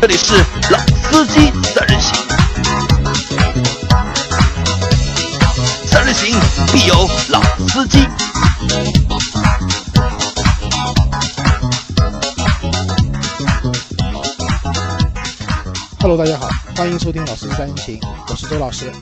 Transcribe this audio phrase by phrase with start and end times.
[0.00, 0.34] 这里是
[0.70, 0.78] 老
[1.10, 2.14] 司机三人行，
[5.86, 6.38] 三人行
[6.72, 8.06] 必有老司机。
[16.00, 18.92] Hello，大家好，欢迎收听《老司机三人行》，我是周老师。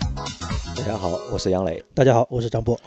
[0.76, 2.78] 大家好，我是杨磊大家好，我是张波。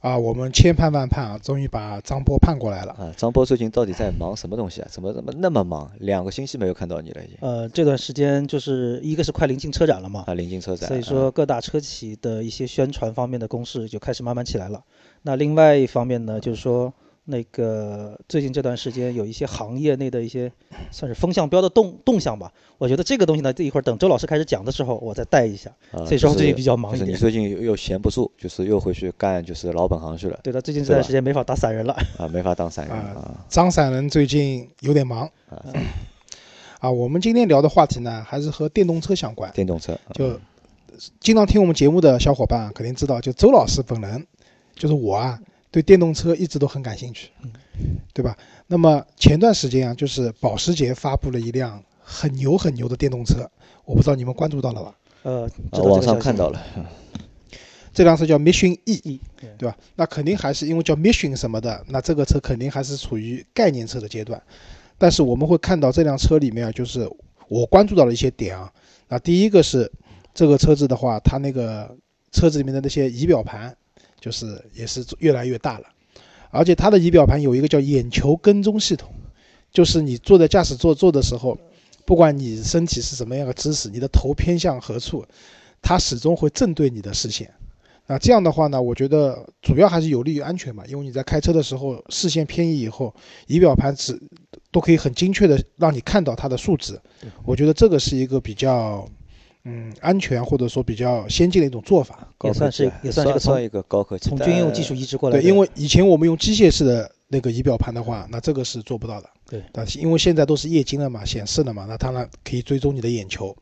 [0.00, 2.92] 啊，我们千盼万盼啊，终于把张波盼过来了。
[2.92, 3.12] 啊。
[3.16, 4.88] 张波最近到底在忙什么东西啊？
[4.90, 5.90] 怎么怎么那么忙？
[5.98, 14.84] 两个星期没有看到你了，已经呃，这段时间就是一个是快临近车展了嘛，啊，临近车展，所以说各大车企的一些宣传方面的攻势就开始慢慢起来了。
[15.22, 16.92] 那另外一方面呢，就是说
[17.28, 20.50] 那个最近这段时间有一些行业内的一些
[20.92, 22.52] 算是风向标的动动向吧。
[22.78, 25.70] 我觉得这个东西呢，这一会儿等周老师开始讲的时候，我再带一下。
[25.90, 31.96] 啊，所以说最近比较忙一点就是你最近又又闲不住，就是又回去干就是老本行去了对的，最近这段时间没法打散人了。
[32.16, 35.60] 啊，没法当散人啊啊张散人最近有点忙啊，
[36.78, 36.90] 啊。
[36.90, 39.50] 我们今天聊的话题呢，还是和电动车相关。
[39.52, 40.38] 电动车啊就
[41.18, 44.26] 经常听我们节目的小伙伴啊肯定知道，就周老师本人，
[44.74, 45.38] 就是我啊，
[45.70, 47.30] 对电动车一直都很感兴趣，
[48.14, 48.36] 对吧？
[48.66, 53.50] 那么前段时间啊，就是保时捷发布了一辆很牛很牛的电动车，
[53.84, 54.94] 我不知道你们关注到了吧？
[55.22, 56.64] 呃，这个网上看到了，
[57.92, 59.20] 这辆车叫 Mission E，
[59.58, 59.76] 对吧？
[59.96, 64.40] 那肯定还是因为叫 Mission 什么的，那这个车肯定还是处于概念车的阶段。
[64.98, 67.10] 但是我们会看到这辆车里面啊，就是
[67.48, 68.72] 我关注到了一些点啊。
[69.08, 69.90] 那第一个是
[70.32, 71.96] 这个车子的话，它那个
[72.32, 73.76] 车子里面的那些仪表盘，
[74.26, 75.86] 就是也是越来越大了，
[76.50, 79.08] 而且它的仪表盘有一个叫眼球跟踪系统，
[79.70, 81.56] 就是你坐在驾驶座坐的时候，
[82.04, 85.24] 不管你身体是什么样的姿势，你的头偏向何处，
[85.80, 87.48] 它始终会正对你的视线。
[88.08, 93.14] 那这样的话呢，我觉得主要还是有利于安全嘛，因为你在开车的时候视线偏移以后，
[93.46, 94.20] 仪表盘只
[94.72, 97.00] 都可以很精确的让你看到它的数值。
[97.44, 99.08] 我觉得这个是一个比较
[99.66, 102.28] 嗯安全或者说比较先进的一种做法。
[102.44, 105.48] 也算是也算是个从算一个高科技，从军用技术移植过来对，的。
[105.48, 109.28] 因为以前我们用机械式的那个仪表盘的话，那这个是做不到的。
[109.48, 113.56] 对，但是因为现在都是液晶了嘛，显示了嘛，那当然可以追踪你的眼球。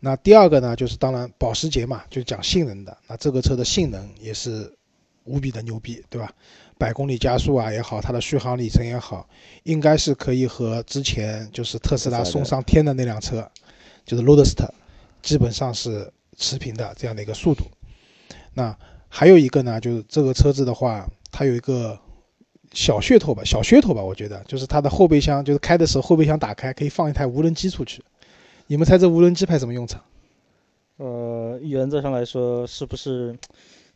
[0.00, 4.72] 那第二个呢，就是当然保时捷嘛，就讲性能的，那这个车的性能也是
[5.24, 6.30] 无比的牛逼，对吧？
[6.76, 9.28] 百公里加速啊也好，它的续航里程也好，
[9.62, 13.48] 应该是可以和之前就是特斯拉送上天的那辆车，
[14.04, 14.68] 就是 Roadster，
[15.22, 17.64] 基本上是持平的这样的一个速度。
[18.54, 18.76] 那
[19.08, 21.98] 还有一个呢，就是这个车子的话，它有一个
[22.72, 28.02] 小噱头吧，小噱头吧，我觉得就是它的后备箱，就是开的时候后备箱打开可以放一台无人机出去。
[28.66, 30.02] 你们猜这无人机派什么用场？
[30.96, 33.36] 呃，原则上来说，是不是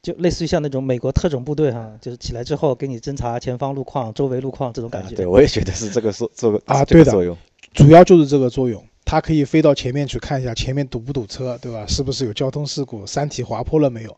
[0.02, 5.14] 就类似于像那种美国特种部队哈，就是起来之后给你侦查前方路况、周围路况这种感觉？
[5.14, 7.36] 啊对我也觉得是这个作这个啊对的作用，
[7.74, 11.86] 主要就是这个作用，它可以飞到前面去看一下前面堵不堵车，对吧？
[11.86, 14.14] 是不是有交通事故，山体滑坡了没有，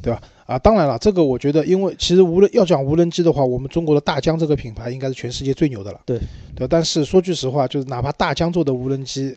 [0.00, 0.22] 对吧？
[0.46, 6.18] 啊，当然了，这个我觉得，因为其实无人要讲无人机的话，我们中国的大疆这个品牌应该是全世界最牛的了，对
[6.54, 6.66] 对吧。
[6.70, 9.36] 但是说句实话，就是哪怕大疆做的无人机，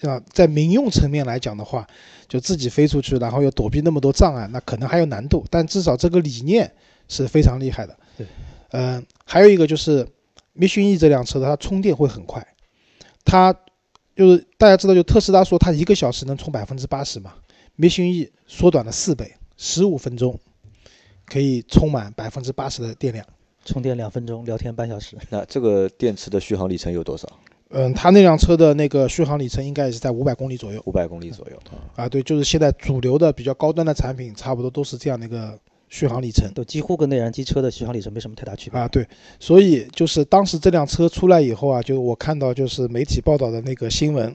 [0.00, 1.86] 啊，在民用层面来讲的话，
[2.26, 6.72] 就自己飞出去，然后要躲避那么多障碍，那可能还有难度，但至少这个理念
[7.08, 7.94] 是非常厉害的。
[8.16, 8.26] 对，
[8.70, 10.06] 嗯、还有一个就是
[10.58, 12.44] Mission E 这辆车它充电会很快，
[13.24, 13.54] 它
[14.20, 17.32] 就是大家知道，就特斯拉说它一个小时能充百分之八十嘛
[17.78, 20.38] ，Mission E 缩短了四倍，十五分钟
[21.24, 23.24] 可以充满百分之八十的电量。
[23.64, 25.16] 充电两分钟，聊天半小时。
[25.30, 27.26] 那这个电池的续航里程有多少？
[27.70, 32.04] 嗯，它那辆车的那个续航里程应该也是在五百公里左右五百公里左右啊。
[32.04, 32.06] 啊。
[32.06, 35.58] 对，就是现在主流的比较高端的产品，差不多都是这样的一个
[35.90, 36.50] 续航里程。
[36.54, 38.80] 都几乎跟内燃机车的续航里程没什么太大区别。
[38.80, 39.06] 啊，对，
[39.38, 44.34] 所以就是当时这辆车出来以后啊，就我看到就是媒体报道的那个新闻，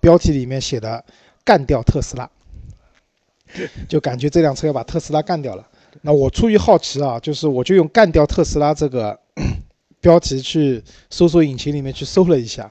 [0.00, 1.02] 标题里面写的
[1.42, 2.28] “干掉特斯拉”，
[3.88, 5.66] 就感觉这辆车要把特斯拉干掉了。
[6.02, 9.18] 那我出于好奇啊，就是我就用“干掉特斯拉”这个
[10.00, 12.70] 标题去搜索引擎里面去搜了一下，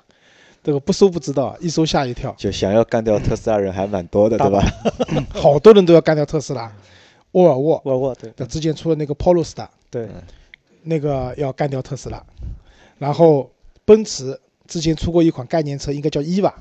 [0.64, 5.26] 这个不搜不知道，一搜吓一跳，就想要干掉特斯拉人还蛮多的，大对吧？
[5.32, 6.74] 好多人都要干掉特斯拉，
[7.32, 9.68] 沃尔沃沃尔沃对的之前出了那个 Polestar。
[9.92, 10.08] 对，
[10.84, 12.24] 那个要干掉特斯拉，
[12.98, 13.50] 然后
[13.86, 16.54] 奔驰之前出过一款概念车，应该叫 EVA，，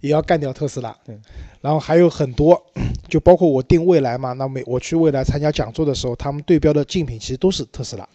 [0.00, 0.96] 也要干掉特斯拉。
[1.04, 1.16] 对，
[1.60, 2.60] 然后还有很多，
[3.08, 8.08] 就包括我定未来嘛，那每我去未来参加讲座的时候，他们对标的竞品其实都是特斯拉。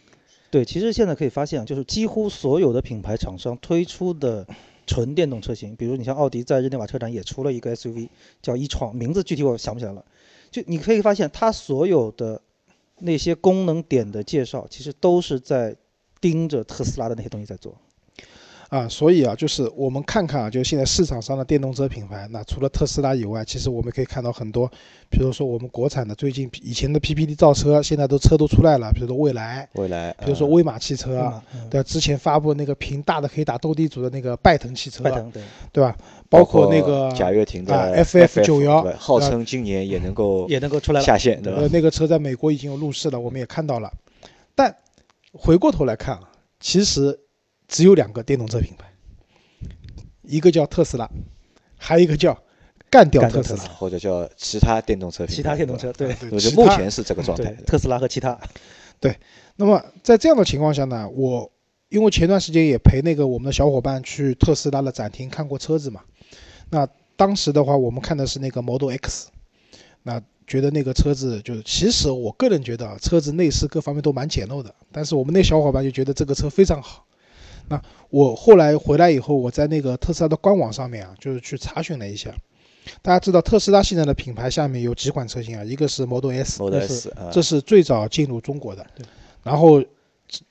[0.51, 4.45] 对，其实现在可以发现，就是几乎所有的品牌厂商推出的
[4.85, 8.09] 纯电动车型，比如你像奥迪在日内瓦车展也出了一个 SUV，
[8.41, 10.03] 叫一创，名字具体我想不起来了。
[10.53, 12.39] 就你可以发现，它所有的
[12.99, 15.75] 那些功能点的介绍，其实都是在
[16.21, 17.75] 盯着特斯拉的那些东西在做。
[18.73, 24.67] 啊，所以啊，就是我们看看啊，就是现在市场上的电动车品牌，那除了特斯拉以外，其实我们可以看到很多，
[25.11, 31.43] 比如说我们国产的，最近以前的 PPT 造车，现在都车都出来了，比如说蔚来，蔚来，比如说呃威马汽车啊，对吗？
[31.53, 35.95] 嗯对，之前发布那个屏大的可以打斗地主的那个拜腾汽车，拜腾对，对吧？
[36.27, 40.99] 包包括那个贾跃亭啊的 FF 九幺号称今年也能够也能够出来。
[40.99, 41.69] 下线，对吧呃，？
[41.69, 43.91] 那个车在美国已经有路试了，我们也看到了。
[44.55, 44.75] 但
[45.31, 46.21] 回过头来看啊，
[46.59, 47.19] 其实
[47.73, 48.85] 只有两个电动车品牌，
[50.21, 51.09] 一个叫特斯拉，
[51.75, 52.39] 还有一个叫
[52.87, 53.63] 干掉特特斯拉。
[53.73, 56.13] 或者叫其他电动车品牌，其他电动车对。
[56.13, 57.45] 对我觉得目前是这个状态。
[57.45, 57.65] 对，。
[57.65, 58.39] 特斯拉和其他。
[58.99, 59.17] 对。
[59.55, 61.51] 那么在这样的情况下呢，我
[61.89, 66.01] 因为前段时间也陪那个我们的小伙伴去特斯拉的展厅看过车子嘛，
[66.69, 69.29] 那当时的话我们看的是那个 Model X，
[70.03, 77.03] 那觉得那个车子就是，其实我个人觉得啊，车子内饰各方面都蛮简陋的，但是我们那小伙伴就觉得这个车非常好。
[77.69, 82.33] 那我后来回来以后，我在那个特斯拉的官网上面啊，就是去查询了一下。
[83.01, 85.63] 大家知道特斯拉现在的品牌下面有几款车型啊？
[85.63, 89.05] 一个是 Model S，Model 这是 S 啊，这是最早进入中国的对。
[89.41, 89.81] 然后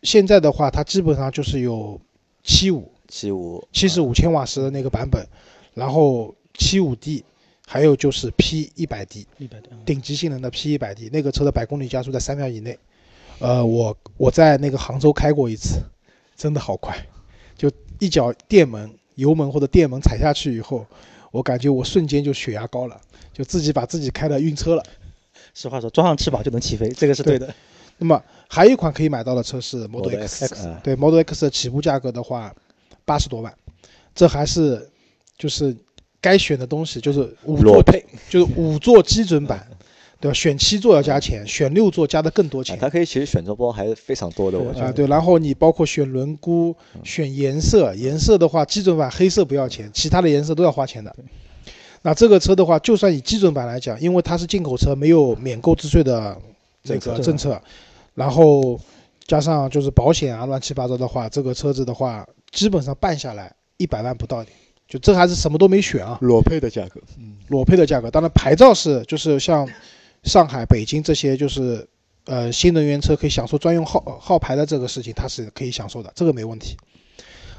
[0.02, 2.00] 现在的话，它基本上就是有
[2.42, 5.26] 七五、七五七十五千瓦时的那个版本，
[5.74, 7.22] 然后七五 D，
[7.66, 12.78] 还有就是 P 一百 D，一百的，嗯顶级性能的 P 一百 D，那个车的百公里加速在三秒以内。
[13.40, 15.82] 呃，我我在那个杭州开过一次，
[16.42, 16.92] 真的好快，
[17.56, 20.84] 就一脚电门、油门或者电门踩下去以后，
[21.30, 23.00] 我感觉我瞬间就血压高了，
[23.32, 24.82] 就自己把自己开的晕车了。
[25.54, 27.54] 实话说，装上翅膀就能起飞，这个是对的。
[27.96, 30.80] 那么还有一款可以买到的车是 Model 啊。
[30.82, 32.52] 对 Model X 的起步价格的话，
[33.04, 33.54] 八十多万，
[34.12, 34.90] 这还是
[35.38, 35.76] 就是
[36.20, 39.64] 该选的东西，就是五座配，就是五座基准版，
[40.22, 40.32] 对吧？
[40.32, 42.78] 选七座要加钱，选六座加的更多啊钱。
[42.78, 44.92] 它可以其实选择包还是非常多的，我觉得。
[44.92, 46.72] 对，然后你包括选轮毂、
[47.02, 51.12] 选颜色，颜色的话，基准版黑色不要钱，其他的颜色都要花钱的。
[52.02, 56.36] 那这个车的话，就算以基准版来讲，因为它是进口车，没有免购置税的
[56.84, 57.60] 这个政策，
[58.14, 58.78] 然后
[59.26, 64.56] 加上就是保险啊乱七八糟的话，这个车子的话，基本上办下来一百万不到点，
[64.88, 68.10] 就这还是什么都没选啊，裸配的价格，嗯裸配的价格。
[68.10, 69.68] 当然牌照是就是像
[70.22, 71.88] 上海、北京这些就是
[72.26, 76.76] 呃新能源车可以享受专用号号牌的这个事情，它是可以享受的，这个没问题。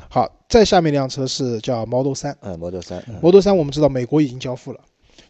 [0.09, 4.79] 好，再下面一辆车是叫 Model 三嗯，Model 三，，Model 三我们知道美国已经交付了。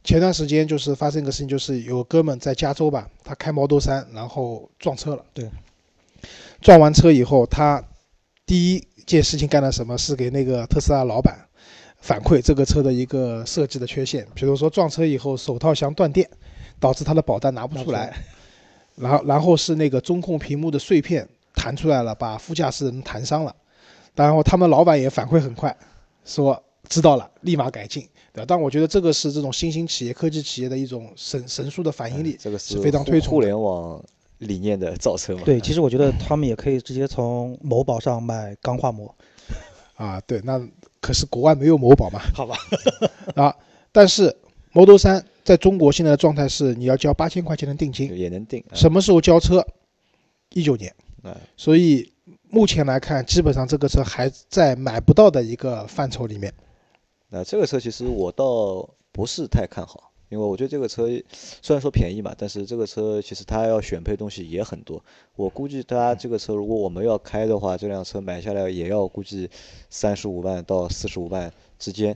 [0.03, 5.24] 前段时间就是发生一个事情，就是有哥们在加州吧，他开 Model 三，然后撞车了。
[5.33, 5.50] 对，
[6.62, 7.81] 撞完车以后，他
[8.45, 9.97] 第一件事情干了什么？
[9.97, 11.47] 是给那个特斯拉老板
[12.01, 16.30] 反馈这个车的一个设计的缺陷，比如说撞车以后手套箱断电，
[16.83, 18.13] 导致他的保单拿不出来。
[18.95, 21.25] 然后，然后是那个中控屏幕的碎片
[21.56, 23.56] 弹出来了，把副驾驶人弹伤了。
[24.13, 25.75] 然后他们老板也反馈很快，
[26.25, 28.45] 说知道了，立马改进，对吧？
[28.45, 34.03] 但我觉得这个是这种新兴企业、科技企业的一种神神速的反应力，这个是非常推崇互联网
[34.39, 35.41] 理念的造车嘛。
[35.45, 39.15] 对，其实我觉得他们也可以直接从某宝上买钢化膜，
[39.95, 40.62] 啊，对，那
[41.01, 42.56] 可是国外没有某宝嘛，好吧？
[43.35, 43.56] 啊，
[43.91, 44.35] 但是
[44.74, 48.63] Model 三在中国现在的状态是你要交八千块钱的定金，也能定。
[48.74, 49.66] 什么时候交车？
[50.50, 51.35] 一九年，啊？
[51.57, 52.12] 所以
[52.50, 56.54] 目前来看，基本上这个车还在买不到的一个范畴里面。
[57.30, 65.04] 那这个车其实我倒不是太看好，因为我觉得这个车虽然说便宜嘛，但是这个车其实它要选配东西也很多。
[65.35, 69.50] 我估计它这个车如果我们要开的话，这辆车买下来也要估计
[69.90, 72.16] 三十五万到四十五万之间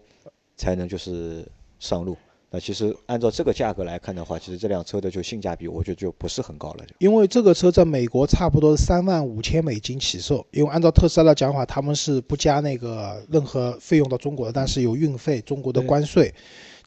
[0.56, 1.44] 才能就是
[1.80, 2.16] 上路。
[2.50, 6.86] 那其实按照这个价格来看的话，其实这辆车的就性价比，我觉得就不是很高了。
[6.86, 16.34] 就因为这个车在美国差不多是三万五千美金起售，因为按照特斯拉的讲法，他们是不加那个任何费用到中国的，但是有运费、中国的关税，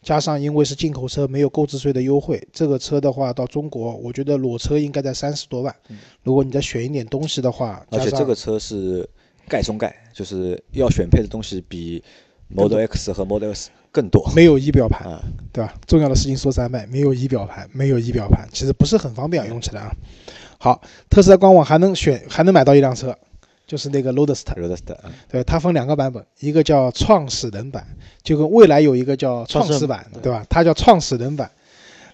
[0.03, 5.77] 加上因为是进口车，没有购置税的优惠，这个车的话到中国，我觉得裸车应该在三十多万。
[6.23, 9.07] 如果你再选一点东西的话，而且这个车是
[9.47, 12.03] 盖中盖，就是要选配的东西比
[12.49, 15.23] Model X 和 Model S 更多没有仪表盘，啊。
[15.53, 15.75] 对吧？
[15.87, 19.93] 重要的事情说三遍，没有仪表盘，没有仪表盘，其实不是很方便用起来啊。
[20.59, 23.17] 好，特斯拉官网还能选，还能买到一辆车，
[23.67, 24.55] 就是那个 Roadster。
[24.55, 27.87] Roadster 啊对，它分两个版本，一个叫创始人版，
[28.23, 30.45] 就跟蔚来有一个叫创始版，对吧？
[30.49, 31.51] 它叫创始人版。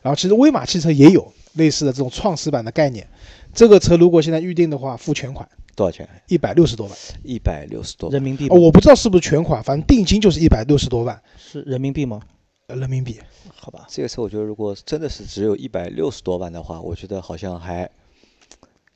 [0.02, 3.07] 然后其实威马汽车也有类似的这种创始版的概念。
[3.52, 6.09] 这个车如果现在预定的话，付全款多少钱？
[6.28, 12.21] 一百六十多万、一百六十多人民币哦，我不知道是不是全款，反正定金就是一百六十多万是人民币吗？
[12.68, 13.18] 呃人民币。
[13.54, 17.88] 好吧，这个车我觉得如果真的是只有一百六十多万的话，我觉得好像还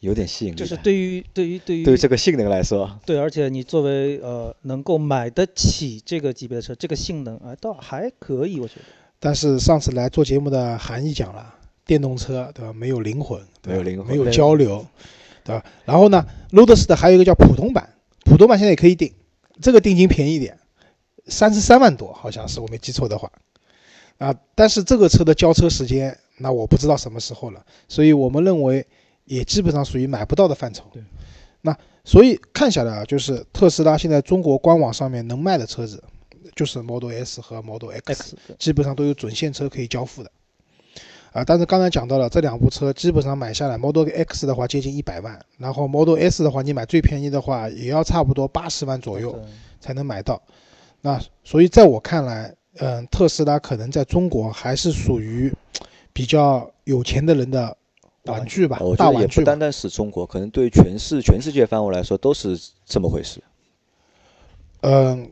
[0.01, 0.57] 有点吸引力。
[0.57, 8.83] 就是对于对于对于对于这个性能来说，对，而且你作为呃能够买得起这个级别的车，这个性能啊倒还可以，我觉得。
[9.19, 12.73] 但是上次来做节目的韩毅讲了，电动车对吧？
[12.73, 14.87] 没有灵魂，对吧没有灵魂没有没有交流，
[15.45, 15.65] 对吧？
[15.85, 19.13] 然后呢，Lotus 的还有一个叫普通版，普通版现在也可以定，
[19.61, 20.59] 这个定金便宜一点，
[21.27, 23.31] 三十三万多，好像是我没记错的话。
[24.21, 28.87] 啊，但是这个车的交车时间，那我不知道什么时候了，所以我们认为
[29.25, 30.85] 也基本上属于买不到的范畴。
[30.93, 31.03] 对，
[31.63, 31.75] 那
[32.05, 36.05] 所以看下来啊，就是特斯拉现在中国官网上面能卖的车子，
[36.55, 40.31] 就是 Model S 和 Model X 对基本上都有准现车可以交付的。
[41.33, 49.41] 啊，但是刚才讲到了这两部车，基本上买下来，Model X 的话接近一百万，然后 Model S 的话，你买最便宜的话也要差不多八十万左右
[49.81, 50.43] 才能买到。
[51.01, 55.53] 那所以在我看来，嗯，特斯拉可能在中国还是属于
[56.13, 57.77] 比较有钱的人的
[58.25, 59.59] 玩具吧，我觉得也大玩具不单。
[59.59, 63.43] 单是中国，可能对全世全世界范围来说都是这么回事。
[64.83, 65.31] 嗯，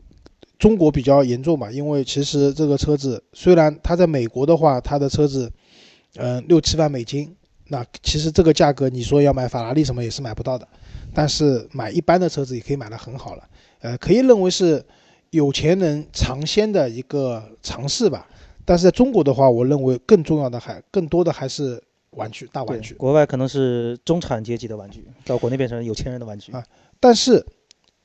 [0.57, 5.51] 中国比较严重吧，因为其实这个车子虽然它在美国的话，它的车子，
[6.17, 7.35] 嗯，六七万美金，
[7.67, 10.67] 那其实这个价格你说要买法拉利什么也是买不到的，
[11.13, 13.43] 但是买一般的车子也可以买的很好了，
[13.79, 14.85] 呃，可以认为是
[15.31, 18.27] 有钱人尝鲜的一个尝试吧。
[18.65, 21.81] 但是在中国的话，我认为更重要的还更多的还是
[22.11, 22.93] 玩具大玩具。
[22.93, 26.51] 国外可能是中产阶级的玩具，到国内变成有钱人的玩具。
[26.51, 26.63] 啊
[26.99, 27.45] 但是，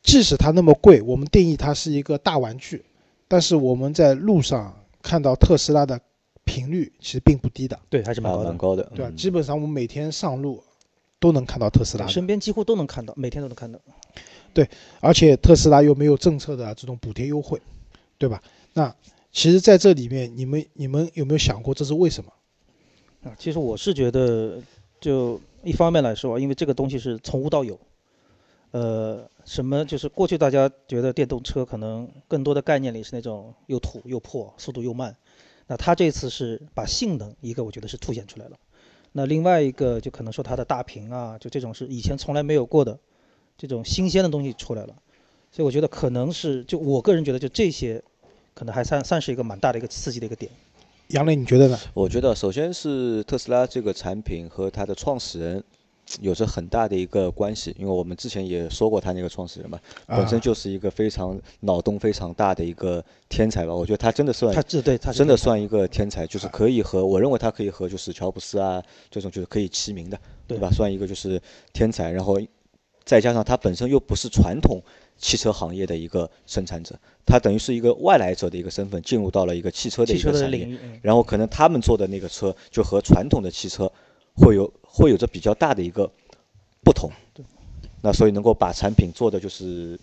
[0.02, 2.84] 即使它那么贵，我们定义它是一个大玩具，
[3.26, 6.00] 但是我们在路上看到特斯拉的
[6.44, 8.58] 频率其实并不低的，对，还是蛮啊，高的蛮。
[8.58, 9.10] 高的，对吧？
[9.10, 10.62] 嗯基本上我们每天上路
[11.18, 13.78] 都能看到特斯拉，身边几乎都能看到，每天都能看到。
[14.54, 14.70] 对
[15.00, 17.60] 而且特斯拉又没有政策的这种补贴优惠，
[18.16, 18.40] 对吧？
[18.72, 18.94] 那
[19.32, 22.32] 其实在这里面，你们你们有没有想过这是为什么？
[23.24, 24.60] 啊，其实我是觉得，
[25.00, 27.78] 就一方面来说，因为这个东西是从无到有，
[28.70, 35.16] 呃，什么就是过去大家觉得电动车可能更多的概念里是那种又土又破，速度又慢，
[35.66, 38.56] 那它这次是把性能一个我觉得是凸显出来了，
[39.12, 42.98] 那另外一个就可能说它的大屏啊，就这种是以前从来没有过的
[43.56, 44.94] 这种新鲜的东西出来了，
[45.50, 48.02] 所以我觉得可能是就我个人觉得就这些，
[48.54, 50.50] 可能还算算是一个蛮大的一个刺激的一个点。
[51.08, 51.78] 杨磊，你觉得呢？
[51.92, 55.62] 我觉得首先是特斯拉这个产品和它的创始人
[56.20, 63.74] 有着很大的一个关系，因为我们之前也说过他那个创始人嘛，本身啊就是一个非常脑洞非常大的一个天才吧。
[63.74, 70.70] 我觉得他真的算他这对它是天才真的算一个天才，就是可以和我认为他可以和就是乔布斯啊这种就是可以齐名的，对对吧？
[70.70, 71.40] 算一个就是
[71.72, 72.38] 天才，然后
[73.04, 74.82] 再加上它本身又不是传统
[75.18, 80.68] 汽车行业的一个生产者，它等于是一个外来者的一个身份进入到了一个汽车的一个产业
[81.02, 83.90] 然后可能他们做的那个车就和传统的汽车
[84.34, 86.10] 会有会有着比较大的一个
[86.82, 87.10] 不同。
[88.02, 89.98] 那所以能够把产品做的就是，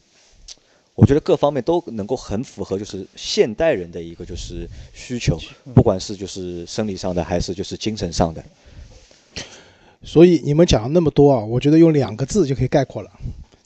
[0.95, 5.37] 我觉得各方面都能够很符合就是现代人的一个就是需求，
[5.75, 8.43] 不管是就是生理上的还是就是精神上的。
[10.03, 13.11] 所以你们讲了那么多啊，我觉得用两个字就可以概括了，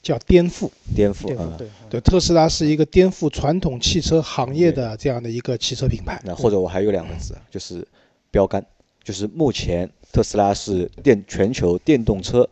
[0.01, 0.69] 叫颠覆。
[0.93, 6.21] 颠覆啊对对，对，特斯拉是一个颠覆传统汽车行业的这样的一个汽车品牌。
[6.25, 7.87] 那或者我还有两个字，就是
[8.31, 8.65] 标杆，
[9.03, 12.47] 就是目前特斯拉是电全球电动车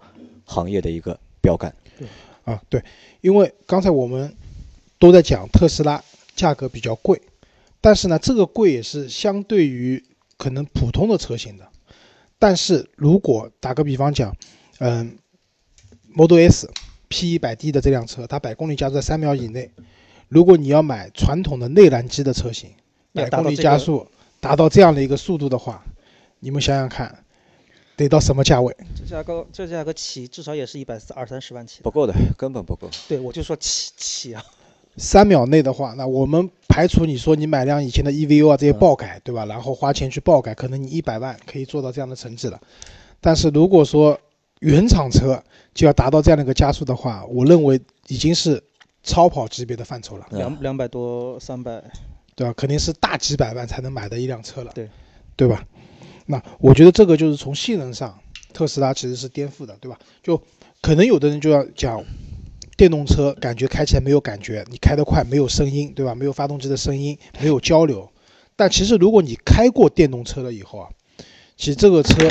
[0.46, 1.74] 行业的一个标杆。
[2.00, 2.08] 对
[2.46, 2.82] 啊，对，
[3.20, 4.34] 因为刚才我们
[4.98, 6.02] 都在讲特斯拉
[6.36, 7.22] 价格比较贵，
[7.82, 10.02] 但是呢，这个贵也是相对于
[10.38, 11.68] 可能普通的车型的。
[12.44, 14.36] 但是如果打个比方讲，
[14.80, 15.18] 嗯
[16.14, 16.70] ，Model S
[17.08, 19.72] P 一百 D 的这辆车，它百公里加速在三秒以内。
[20.28, 22.72] 如果你要买传统的内燃机的车型，
[23.14, 24.06] 百公里加速
[24.42, 25.86] 达到这样的一个速度的话，
[26.42, 27.24] 你们想想看，
[27.96, 28.76] 得到什么价位？
[28.94, 31.82] 这价格这价格起至少也是一百二三十万起。
[31.82, 32.90] 不够的，根本不够。
[33.08, 34.44] 对，我就说起起啊，
[34.98, 39.46] 三秒内的话，那我们排除你说你买辆以前的 EVO 啊这些爆改，对吧？
[39.46, 42.62] 然后花钱去爆改，可能你一百万可以做到这样的成绩了。
[43.20, 44.20] 但是如果说
[44.60, 45.42] 原厂车
[45.74, 48.64] 就要达到这样的一个加速的话，我认为已经是
[49.02, 51.84] 超跑级别的范畴了，嗯两两百多三百，
[52.36, 52.54] 对吧？
[52.56, 54.88] 肯定是大几百万才能买的一辆车了，对，
[55.36, 55.66] 对吧？
[56.28, 58.18] 那我觉得这个就是从性能上，
[58.54, 59.98] 特斯拉其实是颠覆的，对吧？
[60.22, 60.40] 就
[60.82, 62.04] 可能有的人就要讲。
[62.76, 66.16] 电动车感觉开起来没有感觉，你开得快没有声音，对吧？
[66.16, 68.10] 没有发动机的声音，没有交流。
[68.56, 70.90] 但其实如果你开过电动车了以后啊，
[71.56, 72.30] 其实这个车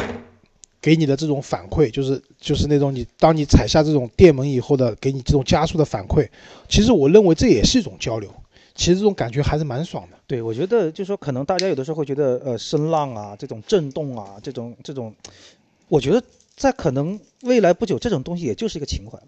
[0.80, 6.28] 给你的这种反馈，就是就是那种你当你踩下这种电门以后的给你这种加速的反馈，
[6.68, 8.32] 其实我认为这也是一种交流。
[8.74, 10.16] 其实这种感觉还是蛮爽的。
[10.26, 15.14] 对我觉得就是说，可能大家有的时候会觉得，呃，声浪啊，这种震动啊，这种这种，
[15.88, 16.22] 我觉得
[16.56, 19.18] 在可能未来不久，这种东西也就是一个情怀。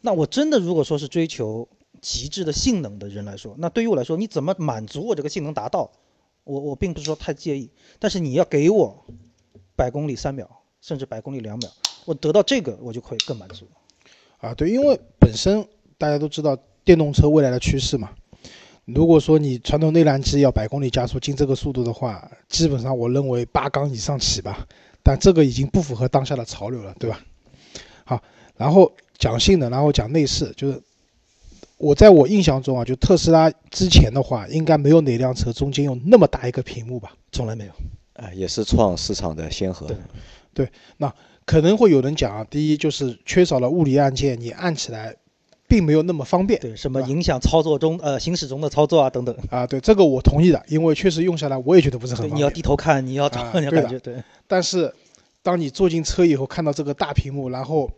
[0.00, 1.68] 那我真的如果说是追求
[2.00, 5.90] 极致的性能的人来说，那对于我来说，你怎么满足我这个性能达到？
[6.44, 9.04] 我我并不是说太介意，但是你要给我
[9.76, 10.48] 百公里三秒，
[10.80, 11.70] 甚至百公里两秒，
[12.06, 13.66] 我得到这个我就会更满足。
[14.38, 15.64] 啊，对，因为本身
[15.98, 18.10] 大家都知道电动车未来的趋势嘛。
[18.86, 24.66] 如果说你传统内燃机要百公里加速进这个速度的话，基本上我认为八缸以上起吧。
[25.02, 27.20] 但这个已经不符合当下的潮流了，对吧？
[28.04, 28.22] 好，
[28.60, 30.78] 然后讲性能，然后讲内饰，就是
[31.78, 37.14] 我在我印象中啊，就特斯拉之前的话，应该没有哪辆车中间有那么大一个屏幕吧？
[37.32, 37.72] 从来没有。
[38.22, 39.86] 啊，也是创市场的先河。
[39.86, 39.96] 对
[40.52, 41.10] 对，那
[41.46, 45.16] 可能会有人讲啊，第一就是缺少了物理按键，你按起来
[45.66, 46.60] 并没有那么方便。
[46.60, 49.34] 对，什么影响操作中呃行驶中的操作啊等等。
[49.48, 52.50] 啊，对这个我同意的，因为确实用下来我也觉得不是很对，你要。
[52.50, 54.22] 低头看，你要找，你要感觉对。
[54.46, 54.92] 但是
[55.42, 57.90] 当你坐进车以后，看到这个大屏幕，然后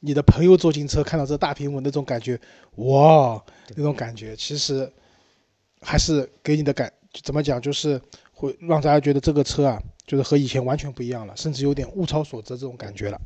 [0.00, 2.38] 你的朋友坐进车看到这大屏幕，那种感觉，
[2.76, 3.42] 哇，
[3.74, 4.90] 那种感觉其实
[5.80, 8.00] 还是给你的感怎么讲，就是
[8.32, 13.20] 会让大家觉得这个车啊，就是和以前完全不一样了，甚至有点物超所值这种感觉了，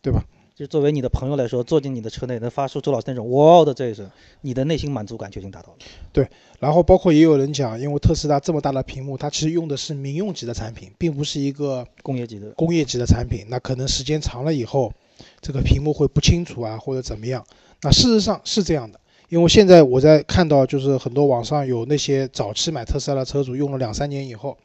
[0.00, 0.24] 对吧？
[0.54, 4.08] 就作为你的朋友来说，坐进你的车内能发出周老师那种哇哦的这一声，
[4.40, 5.78] 你的内心满足感就已经达到了。
[6.12, 6.28] 对
[6.60, 14.92] 然后包括也有人讲，因为特斯拉这么大的屏幕，它其实用的是民用级的产品，并不是一个工业级的，工业级的产品，那可能时间长了以后，
[15.40, 17.44] 这个屏幕会不清楚啊，或者怎么样。
[17.82, 24.56] 那事实上是这样的，因为现在我在看到，就是很多网上有那些早期买特斯拉的车主用了两三年以后，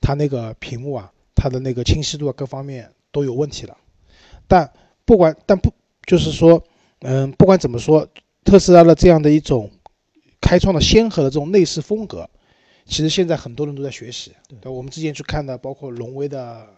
[0.00, 3.76] 他那个屏幕啊，它的那个清晰度啊各方面都有问题了。
[4.48, 4.70] 但
[5.04, 5.72] 不管但不
[6.06, 6.62] 就是说，
[7.00, 8.08] 嗯，不管怎么说，
[8.44, 9.70] 特斯拉的这样的一种
[10.40, 12.28] 开创了先河的这种内饰风格，
[12.86, 14.32] 其实现在很多人都在学习。
[14.60, 16.75] 对，我们之前去看的，包括荣威的 E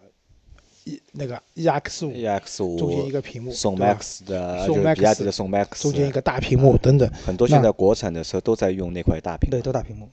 [1.12, 9.50] 那个 EX 五 EX 中间一、个屏幕，宋 Max 的，宋就是比亚 Max 迪的宋 Max，中间一个大屏幕等等很多现在国产的车都在用那块大屏。
[9.50, 10.08] 对，都大屏幕。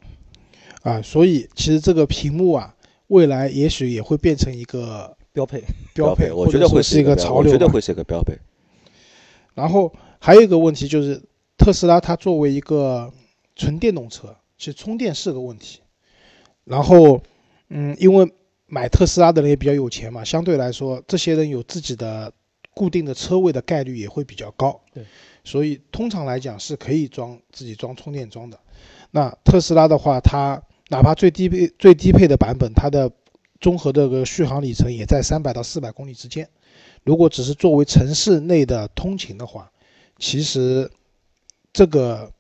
[0.84, 2.76] 啊，所以其实这个屏幕啊，
[3.08, 5.64] 未来也许也会变成一个标配。
[5.94, 7.50] 标配，我觉得会是一个潮流吧。
[7.50, 8.38] 我觉得会是一个标配。
[9.54, 11.22] 然后还有一个问题就是，
[11.58, 13.12] 特斯拉它作为一个
[13.56, 15.80] 纯电动车，其实充电是个问题。
[16.66, 17.22] 然后，
[17.70, 18.32] 嗯，因为
[18.68, 22.34] 买特斯拉的人也比较有钱嘛，相对来说，这些人有自己的
[22.74, 24.82] 固定的车位的概率也会比较高。
[24.94, 25.04] 对，
[25.44, 28.60] 所以通常来讲是可以装自己装充电桩的。
[29.12, 33.12] 那特斯拉的话，它哪怕最低配最低配的版本，它的
[33.62, 36.50] 综合这个续航里程也在三百到四百公里之间。
[37.04, 39.72] 如果只是作为城市内的通勤的话，
[40.18, 40.90] 其实
[41.72, 42.32] 这个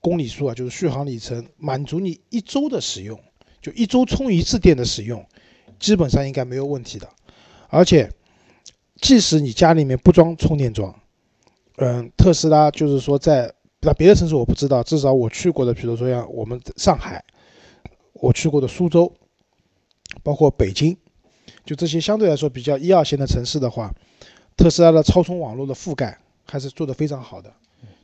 [0.00, 3.20] 公里数啊，就是续航里程，满足你一周的使用，
[3.60, 5.26] 就一周充一次电的使用，
[5.78, 7.08] 基本上应该没有问题的。
[7.68, 8.10] 而且，
[9.00, 10.94] 即使你家里面不装充电桩，
[11.76, 17.24] 嗯，特斯拉就是说在那别的城市我不知道，至少我去过的，比如说像我们上海，
[18.14, 19.12] 我去过的苏州，
[20.22, 20.96] 包括北京。
[21.64, 23.92] 就这些相对来说比较一二线的城市的话，
[24.56, 27.52] 特斯拉的超充网络的覆盖还是做得非常好的，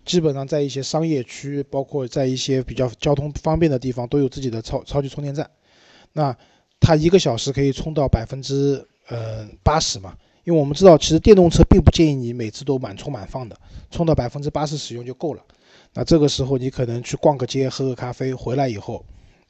[0.04, 5.48] 基本上在一些商业区，包括在一些比较交通方便的地方，都有自己的超超级充电站。
[6.12, 6.36] 那
[6.82, 10.14] 它一个小时可以充到百分之呃八十嘛？
[10.44, 13.56] 因为我们知道，其实电动车并不建议你每次都满充满放的，
[13.92, 15.42] 充到百分之八十使用就够了。
[15.94, 19.04] 那这个时候你可能去逛个街，喝个咖啡，回来以后，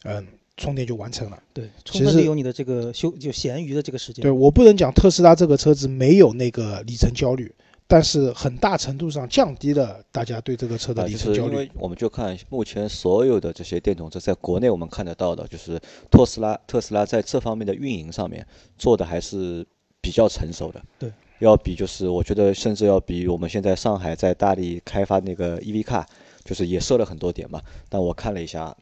[0.04, 0.26] 嗯，
[0.58, 1.42] 充电就完成了。
[1.54, 4.22] 对，充分利用你的这个休就闲余的这个时间。
[4.22, 7.50] 对我不能讲特斯拉这个车子没有那个里程焦虑，
[7.92, 11.70] 但是很大程度上降低了大家对这个车的啊，里程焦虑就是因为。
[11.74, 15.78] 我们就看目前所有的这些电动车，在国内我们看得到的，就是
[16.10, 18.46] 特斯拉，特斯拉在这方面的运营上面
[18.78, 19.66] 做的还是
[20.00, 20.82] 比较成熟的。
[20.98, 26.02] 对，要比就是我觉得甚至要比我们现在上海在大力开发那个 EV car，
[26.46, 28.74] 就是也设了很多点嘛，但我看了一下，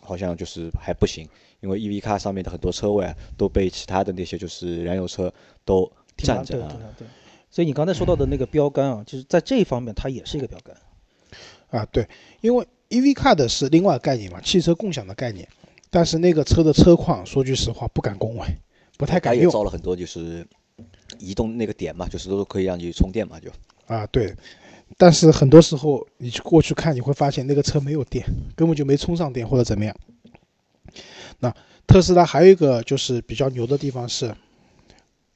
[0.00, 1.28] 好像就是还不行，
[1.60, 5.30] 因为 EV car 上面的很多车位啊都被其他的那些就是燃油车
[5.66, 7.06] 都占着对。
[7.54, 10.74] 所以你刚才说到的那个标杆啊，就是在这一方面它也是一个标杆。
[11.70, 12.04] 啊，对，
[12.40, 15.48] 因为 EV Card 是另外概念嘛，汽车共享的概念，
[15.88, 18.44] 但是那个车的车况，说句实话不敢恭维，
[18.98, 20.44] 不太敢用造了很多就是
[21.20, 23.48] 移动那个点嘛，就是都可以让你充电嘛，就。
[23.86, 24.34] 啊，对。
[24.98, 29.94] 但是很多时候你去过去看，你会发现那个车没有电，根本就没充上电或者怎么样。
[31.38, 31.54] 那
[31.86, 34.34] 特斯拉还有一个就是比较牛的地方是，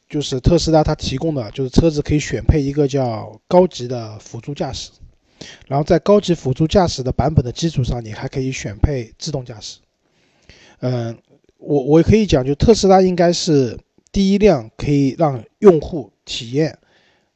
[0.09, 4.91] 就是特斯拉它提供的就是车子可以选配一个叫高级的辅助驾驶，
[5.67, 9.79] 然后在高级辅助驾驶的版本的基础上，你还可以选配自动驾驶。
[10.81, 11.19] 嗯，
[11.59, 13.79] 我我可以讲，就特斯拉应该是
[14.11, 16.79] 第一辆可以让用户体验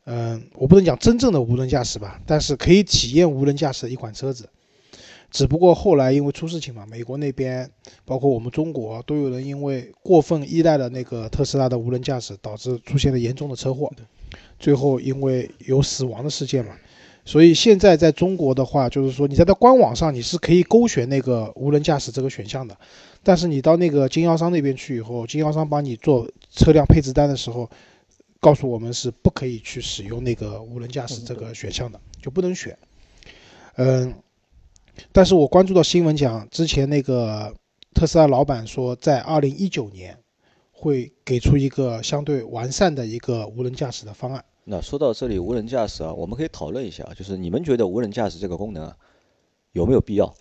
[0.05, 4.49] 嗯，我不能讲真正的无人驾驶吧，但是可以体验无人驾驶的一款车子。
[5.33, 7.69] 只不过后来因为出事情嘛，美国那边
[8.05, 13.91] 包括我们中国都有人因为过分依赖了那个特斯拉的无人驾驶，导致出现了严重的车祸，
[14.59, 16.77] 最后因为有死亡的事件嘛。
[17.25, 22.77] 所以现在在中国的话，就是说你在它官网上你是可以勾选那个无人驾驶这个选项的，
[23.23, 27.71] 但是你到那个经销商那边去以后，经销商帮你做车辆配置单的时候，
[28.39, 32.77] 告诉我们是不可以去使用那个无人驾驶这个选项的，就不能选。
[33.77, 34.13] 嗯。
[35.13, 37.55] 但是我关注到新闻讲，之前那个
[37.95, 40.19] 特斯拉老板说，在二零一九年
[40.71, 44.45] 会给出一个相对完善的一个无人驾驶的方案。
[44.65, 48.97] 那说到这里，无人驾驶啊，我们可以讨论一下，就是你们觉得无人驾驶这个功能啊，
[49.73, 50.33] 有没有必要？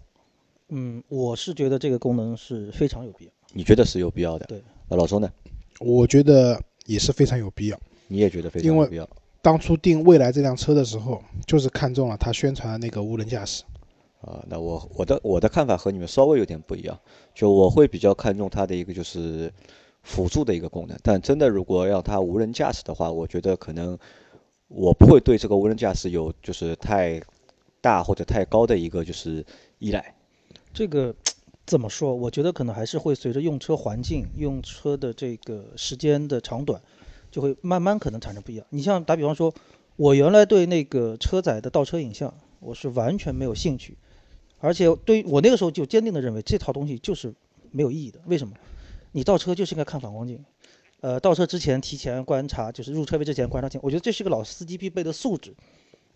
[0.69, 3.31] 嗯，我是觉得这个功能是非常有必要。
[3.53, 4.45] 你觉得是有必要的？
[4.45, 4.63] 对。
[4.87, 5.29] 那老周呢？
[5.79, 7.79] 我觉得也是非常有必要。
[8.07, 9.09] 你也觉得非常有必要？
[9.41, 13.63] 当初定未来这辆车的时候，就是看中了它宣传的那个无人驾驶。
[14.21, 16.99] 啊，那我我的我的看法和你们稍微有点不一样，
[17.33, 19.51] 就我会比较看重它的一个就是
[20.03, 23.97] 辅助的一个功能，但真的如果要它无人驾驶的话，我觉得可能
[24.67, 27.19] 我不会对这个无人驾驶有就是太
[27.81, 29.43] 大或者太高的一个就是
[29.79, 30.13] 依赖。
[30.71, 31.13] 这个
[31.65, 32.13] 怎么说？
[32.15, 36.79] 我觉得可能还是会随着用车环境、用车的这个时间的长短，
[37.31, 38.65] 就会慢慢可能产生不一样。
[38.69, 39.51] 你像打比方说，
[39.95, 43.97] 我原来对那个车载的倒车影像，我是完全没有兴趣。
[44.61, 47.33] 而且对于我那个时候就坚定的认为这套东西就是
[47.71, 48.19] 没有意义的。
[48.25, 48.53] 为什么？
[49.11, 50.45] 你倒车就是应该看反光镜，
[51.01, 55.53] 呃，倒车之前提前观察，就是入车位之前观察前，我觉得这是个老司机必备的素质。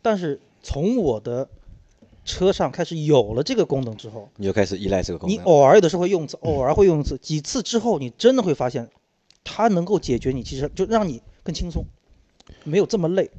[0.02, 1.50] 但是从我的
[2.24, 5.36] 车上开始有了这个功能之后，你就开始依赖这个功能。
[5.36, 8.88] 你偶尔有的时候会用一次，偶尔会用一次，几次之后，你真的会发现，
[9.44, 11.84] 它能够解决你，其实就让你更轻松，
[12.64, 13.30] 没有这么累。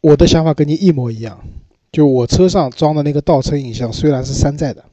[0.00, 1.44] 我的想法跟你一模一样。
[1.90, 4.84] 就我车上装的那个倒车影像虽然是山寨的，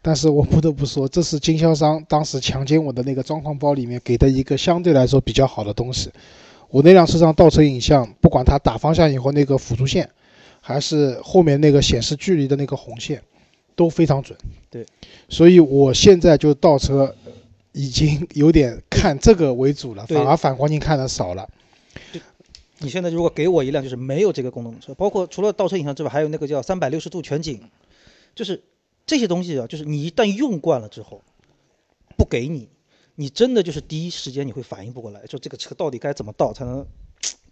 [0.00, 6.10] 但是我不得不说，这是经销商当时强奸我的那个装潢包里面给的一个相对来说比较好的东西。
[6.70, 10.08] 我那辆车上倒车影像，不管它打方向以后那个辅助线，
[10.60, 13.22] 还是后面那个显示距离的那个红线，
[13.74, 14.36] 都非常准。
[14.70, 14.84] 对，
[15.28, 17.14] 所以我现在就倒车，
[17.72, 21.48] 已经有点看这个为主了，反而反光镜看的少了。
[22.80, 27.60] 你现在如果给我一辆就是没有这个功能的车，包括除了倒车影像之外，还有那个叫三百六十度全景，
[28.34, 28.62] 就是
[29.06, 31.22] 这些东西啊，就是你一旦用惯了之后，
[32.16, 32.68] 不给你，
[33.16, 36.86] 你真的就是第一时间你会反应不过来，就这个车到底该怎么倒才能，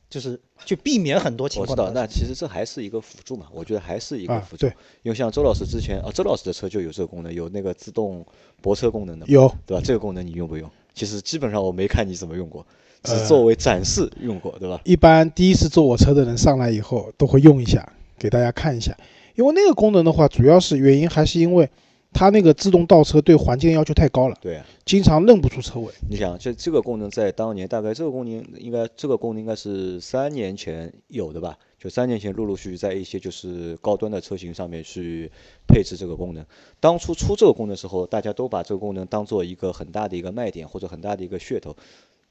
[0.09, 1.71] 就是去避免很多情况。
[1.71, 4.67] 我知道，那其实这还是一个辅助嘛，我觉得还是一个辅助。
[4.67, 4.71] 对，
[5.03, 8.25] 因为像周老师之前啊，周老师的车就有这个功能，有那个自动
[8.63, 9.27] 泊车功能的。
[9.27, 9.83] 有，对吧？
[9.85, 10.71] 这个功能你用不用？
[10.95, 12.65] 其实基本上我没看你怎么用过。
[13.05, 14.81] 是作为展示用过，对吧？
[14.85, 18.97] 一般第一次坐我车的人上来以后都会用一下，给大家看一下。
[19.35, 21.69] 因为那个功能的话，主要是原因还是因为
[22.13, 25.93] 它那个自动倒车对环境要求太高了，对，经常认不出车位。
[26.09, 31.59] 你想，这这个功能在当年大概这个功能应该这个功能应该是三年前有的吧？
[31.79, 35.31] 就三年前陆陆续续在一些就是高端的车型上面去
[35.69, 36.43] 配置这个功能。
[36.81, 41.77] 当初出这个功能的时候，大家都把这个功能当做一个很大的一个卖点或者很大的一个噱头，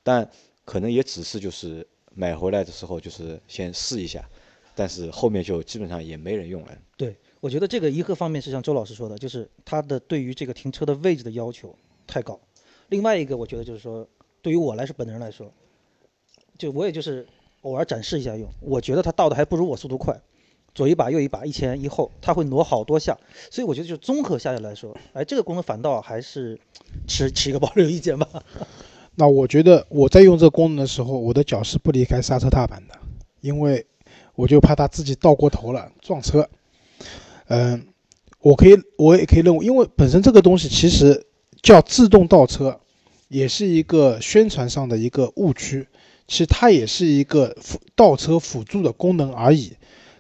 [0.02, 0.28] 但。
[0.66, 4.28] 可能也只是就是买回来的时候就是先试一下，
[4.76, 6.78] 但是后面就基本上也没人用了。
[6.98, 11.76] 对，我觉得这个一个方面是像周老师说的，就是它的对于这个停车的位置的要求
[12.08, 12.40] 太高。
[12.90, 14.08] 另外一个，我觉得就是说，
[14.42, 15.52] 对于我来说，本人来说，
[16.58, 17.28] 就我也就是
[17.62, 18.48] 偶尔展示一下用。
[18.60, 20.16] 我觉得它倒的还不如我速度快，
[20.74, 23.18] 左一把右一把，一前一后，它会挪好多下。
[23.50, 26.60] 所以我觉得就综合下来来说，哎，这个功能反倒还是
[27.08, 28.44] 持持一个保留意见吧。
[29.18, 32.94] 那我觉得我在用这个功能的时候，我的脚是不离开刹车踏板的，
[33.40, 33.86] 因为
[34.36, 36.50] 我就怕它自己倒过头了撞车。
[37.48, 37.88] 嗯，
[38.42, 41.26] 我可以，我也可以认为，因为本身这个东西其实
[41.62, 42.78] 叫自动倒车，
[43.30, 45.88] 也是一个宣传上的一个误区。
[46.28, 49.78] 其实它也是一个辅倒车辅助的功能而已。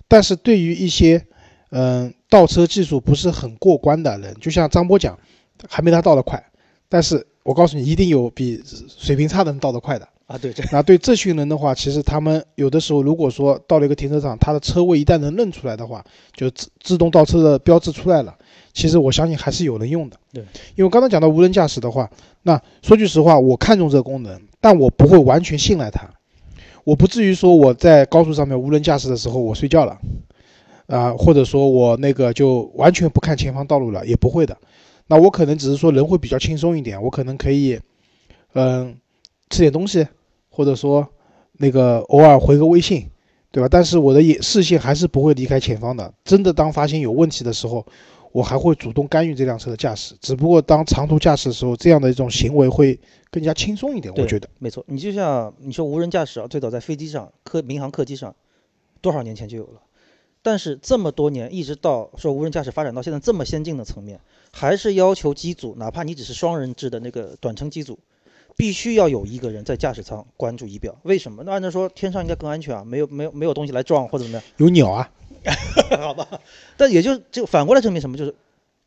[0.07, 1.25] 但是对于一些
[1.71, 5.19] 嗯倒车技术不是很过关的人，就像张波讲，
[5.67, 6.41] 还没他倒得快，
[6.87, 7.27] 但是。
[7.45, 10.35] 我告诉你，一定有比水平差的人倒得快的啊！
[10.35, 16.03] 对对，那对这群人的话，其实他们有的时候，如果说到了一个停车场，他的车位一旦能认出来的话，
[16.33, 18.35] 就自自动倒车的标志出来了，
[18.73, 20.17] 其实我相信还是有人用的。
[20.33, 20.43] 对，
[20.75, 22.09] 因为刚才讲到无人驾驶的话，
[22.41, 26.09] 那说句实话，我看中这个功能，但我不会完全信赖它，
[26.83, 29.95] 我不至于说我在高速上面无人驾驶的时候我睡觉了，
[30.87, 34.57] 啊，或者说我那个就完全不看前方道路了，也不会的。
[35.07, 37.79] 那我可能只是说人会比较轻松一点，我可能可以，
[38.53, 38.97] 嗯，
[39.49, 40.07] 吃点东西，
[40.49, 41.07] 或者说
[41.53, 43.09] 那个偶尔回个微信，
[43.51, 43.69] 对吧？
[43.69, 46.13] 但是我的眼视线还是不会离开前方的。
[46.23, 47.85] 真的当发现有问题的时候，
[48.31, 50.15] 我还会主动干预这辆车的驾驶。
[50.19, 54.49] 只不过当长途驾驶的时候，这样的一种行为会更加轻松一点，我觉得。
[54.59, 58.35] 没错，你就像你说无人驾驶啊，最早在飞机上、客民航客机上，
[59.01, 59.81] 多少年前就有了。
[60.41, 64.19] 但是这么多年，一直到说无人驾驶发展到现在这么先进的层面，
[64.57, 67.99] 还是要求机组，哪怕你只是双人制的那个短程机组，
[68.55, 70.95] 必须要有一个人在驾驶舱关注仪表。
[71.03, 71.43] 为什么？
[71.45, 74.43] 那按照说天上应该更安全啊，没有没有没有东西来撞或者怎么样。
[74.55, 75.11] 有鸟啊，
[75.99, 76.39] 好吧，
[76.77, 78.15] 但也就就反过来证明什么？
[78.15, 78.33] 就是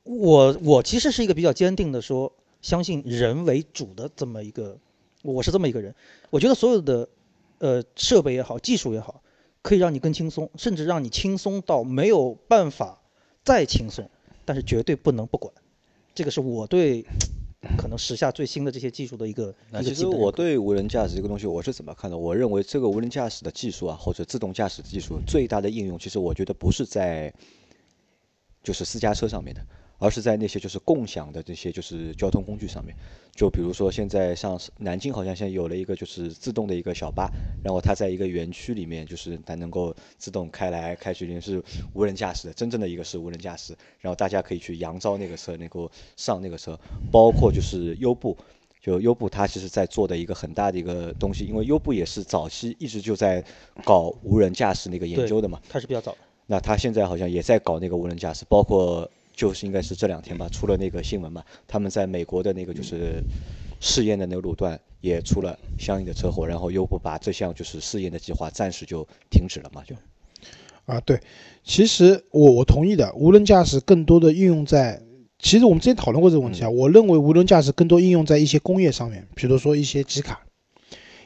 [0.05, 4.79] 我我其实是一个比较坚定的说，相信人为主的这么一个，
[5.23, 5.95] 我是这么一个人。
[6.31, 7.07] 我觉得所有的
[7.59, 9.21] 呃设备也好，技术也好，
[9.61, 13.03] 可以让你更轻松，甚至让你轻松到没有办法
[13.45, 14.11] 再轻松，
[14.49, 15.53] 但是绝对不能不管。
[16.15, 17.05] 这个是我对
[17.77, 22.17] 可能时下最新的这些技术的一个那其实我对无人驾驶这个东西我是怎么看的？
[22.17, 27.31] 我认为这个无人驾驶的技术啊，或者自动驾驶技术最大的应用，其实我觉得不是在
[28.63, 29.61] 就是私家车上面的，
[29.99, 32.95] 而是在那些就是共享的这些就是交通工具上面。
[33.35, 37.31] 就比如说现在像南京好像现在有了一个就是自动的一个小巴，
[37.63, 43.77] 然后它在一个园区里面，就是它能够自动开来开去，是无人驾驶的，真正的一个是无人驾驶。
[44.01, 46.79] 然后大家可以去扬招那个车，能够上那个车，
[47.13, 48.37] 包括就是优步。
[48.81, 53.45] 就优步，它其实在做的一个很大的一个东西，因为优步也是早期一直就在
[53.85, 55.61] 搞无人驾驶那个研究的嘛。
[55.69, 56.19] 它是比较早的。
[56.47, 63.22] 那它现在好像也在搞那个无人驾驶，包括就是应该是这两天吧，出了那个新闻嘛，他们在美国的那个就是
[63.79, 69.94] 试验的那个路段也出了相应的车祸，然后优步把这项就是试验的计划暂时就停止了嘛，就
[70.87, 71.20] 啊，对，
[71.62, 75.01] 其实我我同意的，无人驾驶更多的应用在，
[75.38, 80.40] 其实我们之前讨论过这个问题啊，我认为无人驾驶更多应用在一些工业上面，比如说一些集卡，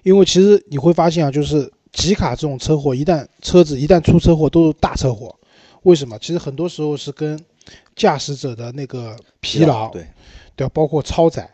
[0.02, 5.34] 因为其实你会发现啊，就是集卡这种车祸，一旦车子一旦出车祸都是大车祸，
[5.84, 6.18] 为什么？
[6.18, 7.40] 其实很多时候是跟
[7.94, 10.68] 驾驶者的那个疲劳，对？
[10.68, 11.50] 包括超载。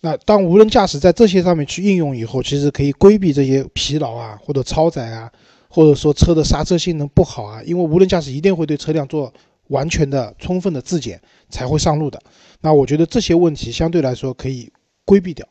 [0.00, 5.30] 那当无人驾驶在这些上面去应用以后，其实可以规避这些疲劳啊，或者超载啊，
[5.68, 9.32] 或者说车的刹车性能不好啊，因为无人驾驶一定会对车辆做
[9.66, 12.22] 完全的、充分的自检才会上路的。
[12.60, 14.72] 那我觉得这些问题相对来说可以
[15.04, 15.46] 规避掉。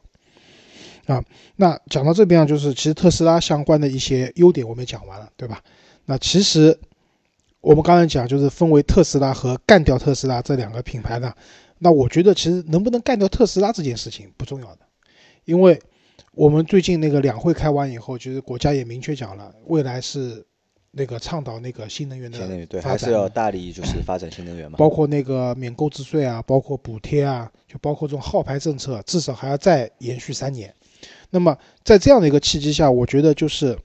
[1.08, 1.24] 啊，
[1.56, 5.62] 那讲到这边啊，就是其实特斯拉相关的一些优点我们也讲完了，对吧？
[6.06, 6.78] 那其实
[7.68, 11.34] 我们刚才讲就是分为特斯拉和干掉特斯拉这两个品牌呢。
[11.80, 14.80] 那我觉得其实能不能干掉特斯拉这件事情不重要的，
[15.44, 15.78] 因为
[16.32, 20.46] 我们最近那个两会开完以后，其实国家也明确讲了，未来是
[20.92, 24.78] 那个倡导那个新能源的新能源对，还是要大力就是发展新能源嘛。
[24.78, 30.74] 包括那个免购置税啊，包括补贴啊，就包括这种号牌政策，至少还要再延续三年。
[31.32, 33.78] 那么在这样的一个契机下，我觉得就是，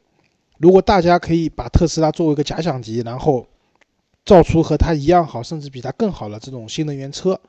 [0.58, 3.44] 如果大家可以把特斯拉作为一个假想敌，然后
[4.24, 7.40] 造出和它一样好，甚至比它更好的这种新能源车，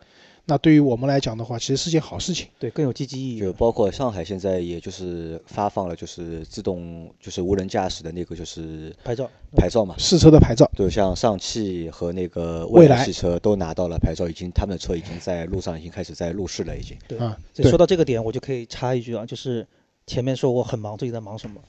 [0.45, 2.47] 那对于我们来讲的话，其实是件好事情。
[2.59, 3.53] 对，更有积极意义就。
[3.53, 16.97] 包括上海现在也就是发放了就是自动就是无人驾驶的那个就是牌照牌照嘛，试车的牌照，对像上汽和那个蔚来未来汽车都拿到了牌照，已经他们的车已经在路上已经开始在路试了，已经。
[17.07, 19.65] 对啊所以说到这个点，我就可以插一句啊，就是
[20.07, 21.61] 前面说我很忙，最近在忙什么？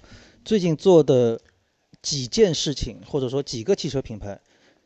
[0.45, 1.41] 最近做的
[2.03, 4.41] 几件事情，或者说几个汽车品牌，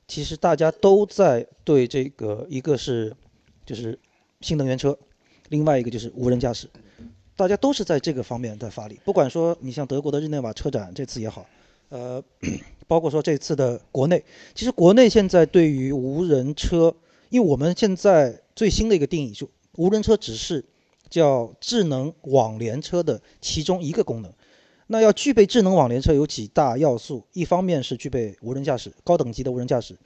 [0.09, 3.15] 其实大家都在对这个，一个是
[3.67, 3.97] 就是
[4.41, 4.99] 新能源车，
[5.51, 6.67] 另外一个就是无人驾驶，
[7.37, 8.99] 大家都是在这个方面在发力。
[9.05, 11.47] 不管说你像德国的日内瓦车展这次也好，
[11.91, 12.25] 呃，
[12.89, 16.95] 包括说这次的国内，其实国内现在对于无人车，
[17.29, 20.65] 因为我们现在最新的一个定义就无人车只是
[21.11, 24.33] 叫智能网联车的其中一个功能。
[24.89, 29.97] 那要具备智能网联车有几大要素，一方面是具备无人驾驶高等级的无人驾驶，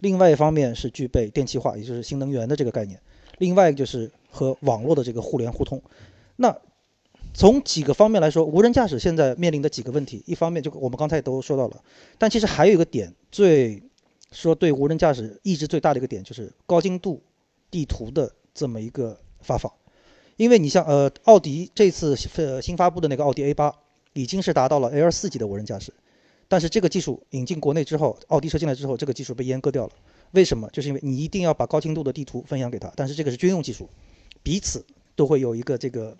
[0.00, 3.00] 另外一方面是具备电气化，也就是新能源的这个概念，
[3.38, 5.80] 另外就是和网络的这个互联互通。
[6.36, 6.58] 那
[7.32, 11.80] 从几个方面来说，无人驾驶现在面临的几个问题，一方面就我们刚才也都说到了，
[12.18, 13.80] 但其实还有一个点，最
[14.32, 17.22] 说对无人驾驶意志最大的一个点就是高精度
[17.70, 19.72] 地图的这么一个发放。
[20.36, 23.72] 因为你像呃奥迪这次呃新发布的那个奥迪 A 八，
[24.12, 25.92] 已经是达到了 L 四级的无人驾驶，
[26.48, 29.92] 但是这个技术引进国内之后，奥迪车进来之后，这个技术被阉割掉了。
[30.32, 30.68] 为什么？
[30.70, 33.88] 就是因为你一定要把高精度的地图分享给他，但是这个是军用技术，
[34.42, 36.16] 彼此都会有一个这个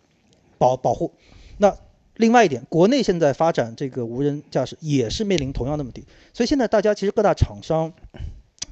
[0.59, 1.12] 保保护。
[1.59, 1.76] 那
[2.16, 7.92] 另外一点，国内现在发展这个无人驾驶也是面临同样的问题，所以现在大家其实各大厂商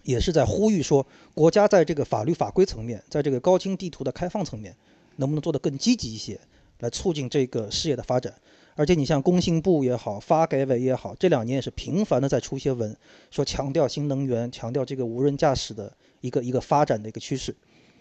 [0.03, 4.77] 也是在呼吁说，国家在这个法律法规层面，在这个高清地图的开放层面，
[5.17, 6.39] 能不能做得更积极一些，
[6.81, 8.35] 来促进这个事业的发展。
[8.77, 12.97] 而且你像工信部也好，发改委也好，这两年也是频繁的在出些文，
[13.31, 17.55] 说强调新能源，强调这个无人驾驶的一个一个发展的一个趋势。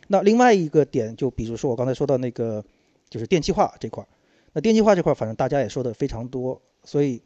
[0.08, 2.64] 那另外一个点，就比如说我刚才说到那个，
[3.10, 4.08] 就是电气化这块儿。
[4.52, 7.22] 那电气化这块儿，反正大家也说的非常多，所以，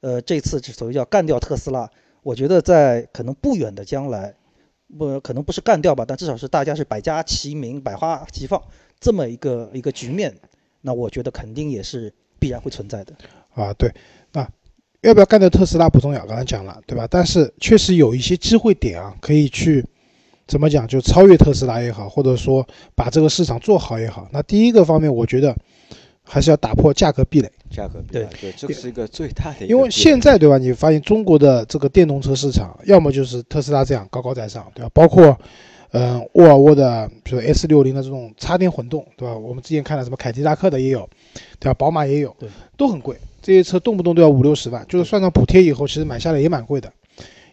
[0.00, 1.90] 呃，这次所谓叫干掉特斯拉，
[2.22, 4.34] 我觉得在可能不远的将来，
[4.96, 8.62] 不可能不是干掉吧，但至少是大家是百家齐鸣、百花齐放
[8.98, 10.34] 这么一个一个局面，
[10.80, 13.14] 那我觉得肯定也是必然会存在的。
[13.54, 13.88] 啊，对，
[14.32, 14.44] 那
[15.02, 17.06] 要不要干掉特斯拉不重要，刚才讲了，对吧？
[17.08, 19.86] 但是确实有一些机会点啊，可以去
[20.48, 24.26] 怎么讲，就超越特斯拉也好，或者说把这个市场做好也好。
[24.32, 25.56] 那第一个方面，我觉得。
[26.24, 29.66] 还是要打破价格壁垒，价格壁垒对，这是一个最大的。
[29.66, 30.56] 因为现在对吧？
[30.56, 34.90] 你发现中国的这个电动车市场，要么就是特斯拉这样高高在上，对吧？
[34.94, 35.36] 包括，
[35.92, 39.36] 嗯，沃尔沃的，比如 S 六零的这种插电混动，对吧？
[39.36, 41.08] 我们之前看了什么凯迪拉克的也有，
[41.58, 41.74] 对吧？
[41.74, 43.16] 宝马也有，对，都很贵。
[43.40, 46.92] 这些车动不动都要五六十万，就是算上补贴以后，其实买下来也蛮贵的。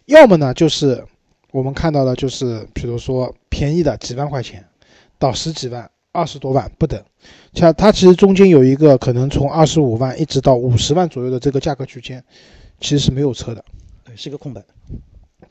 [0.06, 1.04] 要么呢，就是
[1.52, 4.64] 我们看到的，就是比如说便宜的几万块钱，
[5.18, 5.90] 到十几万。
[6.12, 7.00] 二十多万不等，
[7.54, 12.20] 像它其实中间有一个可能从二十五万一直到五十万左右的这个价格区间，
[12.80, 13.64] 其实是没有车的，
[14.02, 14.60] 对，是个空白。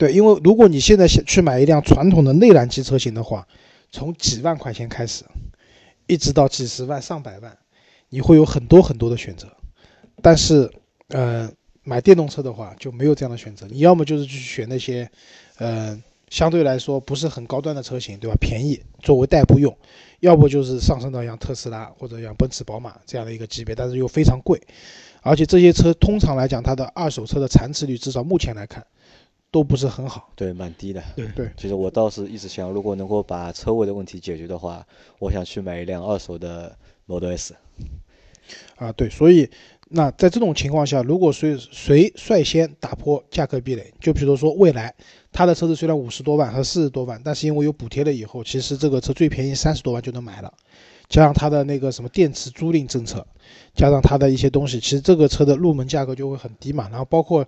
[0.00, 3.46] 对，因为如果你现在想去买一辆传统的内燃机车型的话，
[3.92, 5.26] 从几万块钱开始，
[6.06, 7.54] 一直到几十万、上百万，
[8.08, 9.46] 你会有很多很多的选择。
[10.22, 10.72] 但是，
[11.08, 15.10] 呃，买电动车的话就没有这样的选择，你要么就是去选那些，
[15.58, 16.02] 嗯。
[16.30, 18.36] 相对来说不是很高端的车型，对吧？
[18.40, 19.76] 便宜作为代步用，
[20.20, 24.62] 要不就是上升到像特斯拉或者像奔驰、宝马这样的一个级别，但是又非常贵，
[25.22, 28.86] 而且这些车通常来讲，它的二手车的残值率至少目前来看
[29.50, 31.02] 都不是很好，对，蛮低的。
[31.16, 34.86] 对对，其实我倒是一直想，如果能够把车位的问题解决的话，
[35.18, 37.54] 我想去买一辆二手的 Model S。
[38.76, 39.48] 啊，对，所以。
[39.92, 44.94] 那在这种情况下，如果谁谁率先打破价格壁垒，就比如说蔚来，
[45.32, 50.54] 他的车子虽然五十多万和四十多万，但是因为有补贴了以后，其实这个车最便宜三十多万就能买了，
[51.08, 53.26] 加上它的那个什么电池租赁政策，
[53.74, 56.88] 加上它的一些东西，其实这个车的入门价格就会很低嘛。
[56.88, 57.44] 然后包括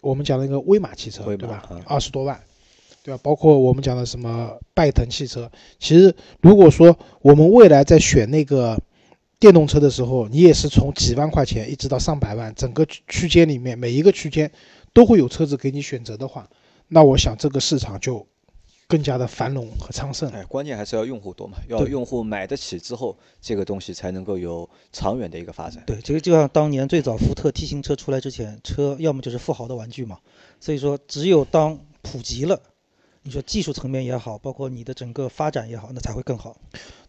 [0.00, 1.62] 我们讲的那个威马汽车，对吧？
[1.86, 2.40] 二十多万，
[3.02, 3.20] 对吧？
[3.22, 8.78] 包括我们讲的什么拜腾汽车，其实如果说我们未来在选那个。
[9.38, 14.50] 电动车的时候，你也是从几万块钱一直到上百万，整个区间里面每一个区间
[14.94, 16.48] 都会有车子给你选择的话，
[16.88, 18.26] 那我想这个市场就
[18.88, 20.30] 更加的繁荣和昌盛。
[20.30, 25.82] 哎，关键还是要用户多嘛，要用户买得起之后，这个东西才能够有长远的一个发展。
[25.86, 30.18] 对，这个就像当年最早福特 T 型车出来之前，车要么就是富豪的玩具嘛，
[30.60, 32.60] 所以说只有当普及了。
[33.22, 36.56] 你说技术层面也好，包括你的整个发展也好，那才会更好。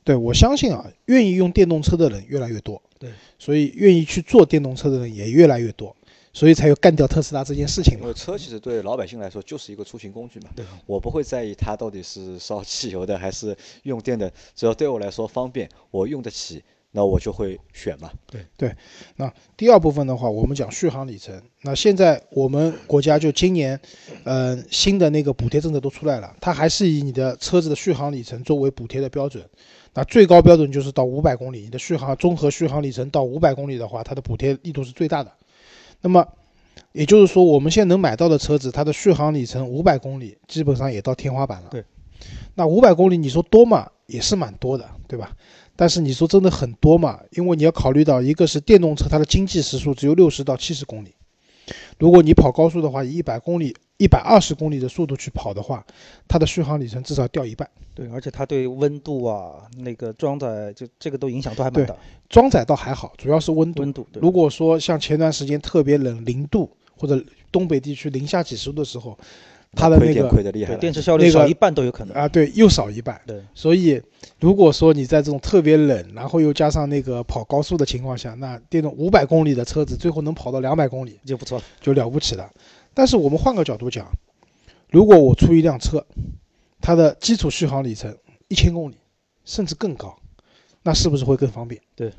[0.03, 2.81] 对，我相信啊，愿意用电动车的人越来越多。
[2.97, 5.95] 对，所以愿意去做电动车的人也越来越多，
[6.38, 7.97] 所以才有干掉特斯拉这件事情。
[8.00, 10.52] 因为车其实对老百姓来说就是一个出行工具嘛。
[10.56, 16.63] 对，我不会在意它到底是烧汽油的还是用电的，只要对我来说方便，我用得起。
[16.91, 18.10] 那我就会选嘛。
[18.32, 18.76] 对对，
[19.17, 21.39] 那第二部分的话，我们讲续航里程。
[21.62, 23.80] 那现在我们国家就今年，
[24.23, 29.43] 嗯，新的那个补贴政策都出来了，它还是以你的车子的续航里程作为补贴的标准。
[29.93, 35.32] 那最高标准就是到五百公里，你的续航综合续航里程到五百公里的话，它的补贴力度是最大的。
[36.01, 36.27] 那么
[36.91, 41.69] 也就是说，我们现在能买到的车子，它的续航里程五百公里，基本上也到天花板了。
[41.69, 41.83] 对，
[42.55, 45.31] 那五百公里你说多嘛，也是蛮多的，对吧？
[45.75, 47.19] 但是你说真的很多嘛？
[47.31, 51.13] 因为你要考虑到，一个是电动车，它的经济时速只有六十到七十公里。
[51.97, 55.86] 如果你跑高速的话，以一百公里、一百二十公里的速度去跑的话，
[56.27, 57.67] 它的续航里程至少掉一半。
[57.95, 61.95] 对，而且它对温度啊，那个装载，就这个都影响都还蛮大。
[62.29, 63.81] 装载倒还好，主要是温度。
[63.81, 64.05] 温度。
[64.13, 67.19] 如果说像前段时间特别冷，零度或者
[67.51, 69.17] 东北地区零下几十度的时候。
[69.77, 73.21] 它的那个亏的厉害，电池效率少一半都有可能啊，对，又少一半。
[73.27, 74.01] 对，所以
[74.39, 82.49] 如果说你在这种特别冷，然后又加上那个跑高速的情况下，那电动五百公里的车子最后能跑到两百公里就不错了，就了不起了。
[82.95, 84.12] 但是我们换个角度讲，
[84.89, 86.04] 如果我出一辆车，
[86.81, 88.95] 它的基础续航里程一千公里，
[89.45, 90.17] 甚至更高，
[90.81, 91.79] 那是不是会更方便？
[91.95, 92.12] 对。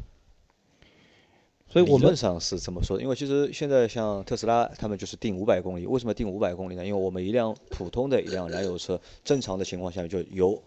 [1.87, 5.87] 所以理论上是这么说，因为其实现在像特斯拉，他们就是定五百公里。
[5.87, 6.85] 为什么定五百公里呢？
[6.85, 10.63] 因为我们一辆普通的一辆燃油车，正常的情况下就油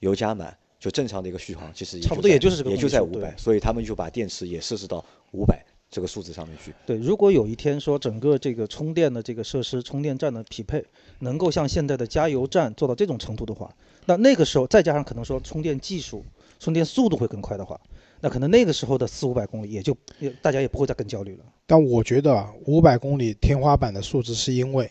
[0.00, 3.36] 油加满，就正常的一个续航，其实差不多也就是这个，也就在五百。
[3.36, 6.72] 所以他们就把电池也设置到五百这个数字上面去。
[6.86, 10.84] 对，如果有一天说整个这个充电的这个设施、充电站的匹配
[11.20, 13.74] 能够像现在的加油站做到这种程度的话，
[14.06, 16.24] 那那个时候再加上可能说充电技术、
[16.58, 17.80] 充电速度会更快的话。
[18.20, 21.44] 那可能那个时候的四五百公里也就也大家也不会再更焦虑了。
[21.66, 24.90] 但我觉得啊，五百公里天花板的数字是因为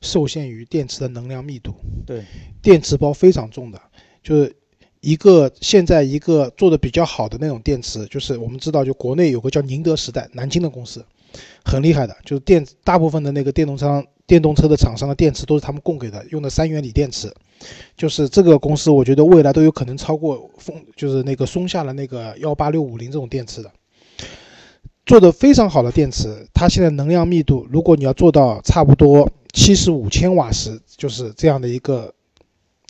[0.00, 1.74] 受限于电池的能量密度，
[2.06, 2.24] 对，
[2.60, 3.80] 电池包非常重的，
[4.22, 4.54] 就是
[5.00, 11.04] 一个现在一个做的比较好的那种电池，就是我们知道，就国内有个叫宁德时代，南京的公司，
[11.64, 17.32] 很厉害的，就是电大部分的那个电动车电动车的厂商的电池都是他们供给的，用的三元锂电池，
[17.96, 23.70] 就是这个公司，我觉得未来都有可能超过风，就是那个松下的那个幺八六五零这种电池的。
[25.04, 32.14] 做的非常好的电池，它现在能量密度，如果你要做到差不多七十五千瓦时，就是这样的一个，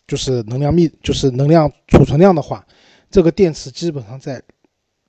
[0.06, 2.64] 就是能量密，就是能量储存量的话，
[3.10, 4.40] 这个电池基本上在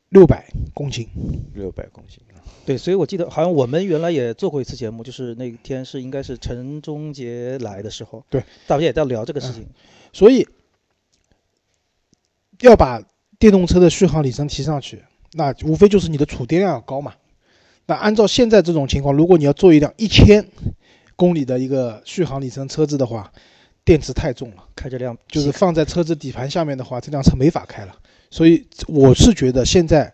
[0.09, 1.07] 六百公斤。
[1.53, 2.19] 六百公斤。
[2.66, 9.68] 对，所以我记得好像我们原来也做过一次节目，就是那天是应该是陈忠杰来的时候，对，大家也在聊这个事情。
[10.11, 10.47] 所以
[12.61, 13.03] 要把
[13.38, 15.03] 电动车的续航里程提上去，
[15.34, 17.13] 那无非就是你的储电量要高嘛。
[17.86, 20.47] 那按照现在这种情况，如果你要做一辆一千
[21.16, 23.32] 公里的一个续航里程车子的话，
[23.84, 27.95] 电池太重了，开这辆就是放在车子底盘下面的话，这辆车没法开了。
[28.32, 30.11] 所以我是觉得现在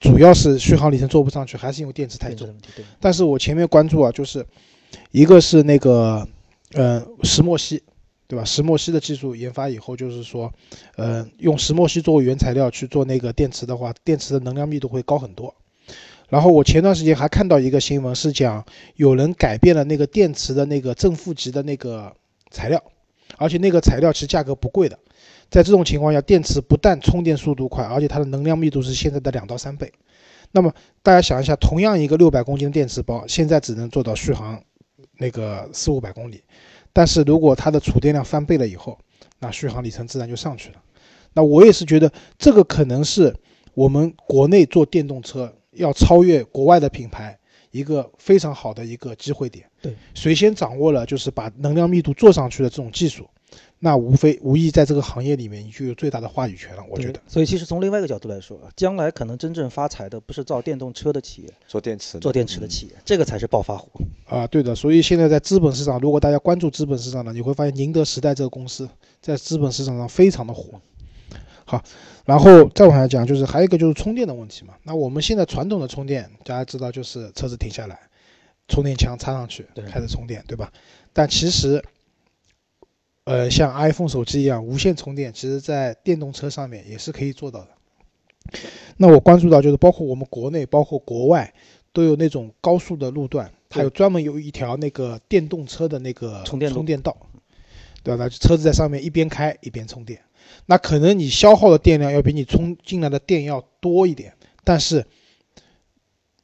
[0.00, 2.54] 主要是续航里程做不上去，还是因为电池太重
[3.00, 4.44] 但是我前面关注啊，就是
[5.10, 6.26] 一个是那个，
[6.72, 7.82] 呃，石墨烯，
[8.26, 8.44] 对吧？
[8.44, 10.52] 石墨烯的技术研发以后，就是说，
[10.96, 15.54] 呃，用石墨烯作为原材料去做那个电池的话，电池的能量密度会高很多。
[16.28, 18.64] 然后我前段时间还看到一个新闻，是讲
[18.96, 22.12] 有人改变了那个电池的那个正负极的那个
[22.50, 22.82] 材料，
[23.36, 24.98] 而且那个材料其实价格不贵的。
[25.50, 29.92] 在这种情况下，电池不但充电速度快，而且它的能量密度是现在的两到三倍。
[30.52, 30.72] 那么
[31.02, 34.62] 大家想一下，同样一个六百公斤的电池包，现在只能做到续航
[35.18, 36.42] 那个四五百公里，
[36.92, 38.98] 但是如果它的储电量翻倍了以后，
[39.38, 40.76] 那续航里程自然就上去了。
[41.32, 43.34] 那我也是觉得这个可能是
[43.74, 47.36] 我们国内做电动车要超越国外的品牌
[47.72, 49.66] 一个非常好的一个机会点。
[49.82, 53.28] 对，谁先掌握了就是把能量密度做上去的这种技术，
[53.84, 56.82] 那无非无疑在这个行业里面你就有最大的话语权了。
[56.88, 63.90] 我觉得，所以其实从另外一个角度来说，将来可能真正发财的不是造电动车的企业，做电池的，做电池的企业，这个才是暴发户。
[64.26, 68.88] 啊，对的，所以现在在资本市场，如果大家关注资本市场呢，你会发现宁德时代这个公司
[69.20, 70.80] 在资本市场上非常的火。
[71.66, 71.84] 好，
[72.24, 74.72] 然后再往下讲，就是还有一个就是充电的问题嘛。
[74.84, 78.00] 那我们现在传统的充电，大家知道就是车子停下来，
[78.66, 80.72] 充电枪插上去对开始充电，对吧？
[81.12, 81.80] 但其实，
[83.24, 87.68] 呃，像 iPhone 手机一样无线充电，其实在电动车上面也是可以做到的。
[88.98, 91.52] 那我关注到就是包括我们国内，包括国外
[91.92, 97.16] 都有那种高速的路段，它有专门有一条那个电动车的那个充电充电道，
[98.02, 98.24] 对吧？
[98.24, 100.20] 那车子在上面一边开一边充电，
[100.66, 105.06] 那可能你消耗的电量要比你充进来的电要多一点，但是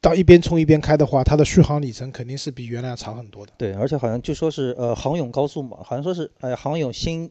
[0.00, 3.52] 当一边充一边开的话，它的续航里程肯定是比原来要长很多的。
[3.58, 7.30] 对，而且好像据说是呃杭甬高速嘛，好像说是呃杭甬新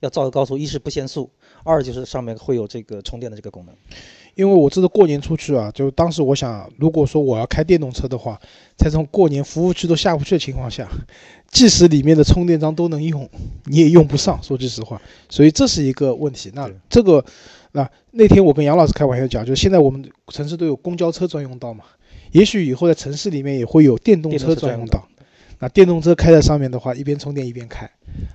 [0.00, 1.30] 要造的高速，一是不限速，
[1.62, 3.74] 二就是上面会有这个充电的这个功能。
[4.34, 8.38] 因为我这次过年出去啊，就当时我想，如果说我要开电动车的话，
[8.76, 10.86] 在这种过年服务区都下不去的情况下，
[11.50, 13.28] 即使里面的充电桩都能用，
[13.64, 14.38] 你也用不上。
[14.42, 15.00] 说句实话，
[15.30, 16.50] 所以这是一个问题。
[16.54, 17.24] 那这个，
[17.72, 21.84] 那那天我跟杨老师开玩笑讲，就是现在我们城市都有公交车专用道嘛，
[22.36, 25.08] 也许以后在城市里面也会有电动车专用道。
[25.58, 27.90] 那电动车开在上面的话，一边充电一边开，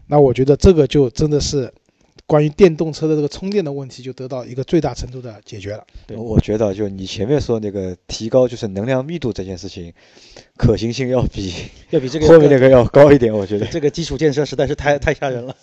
[0.07, 1.71] 那我觉得这个就真的是
[2.25, 5.85] 关于电动车的这个充电的问题就得到一个最大程度的解决了。
[6.07, 9.93] 对我觉得就你前面说那个提高就是能量密度这件事情，
[10.57, 11.53] 可行性要比
[11.91, 13.67] 要比这个 后面那个要高一点，我觉得。
[13.67, 15.55] 这个基础建设实在是太太吓人了。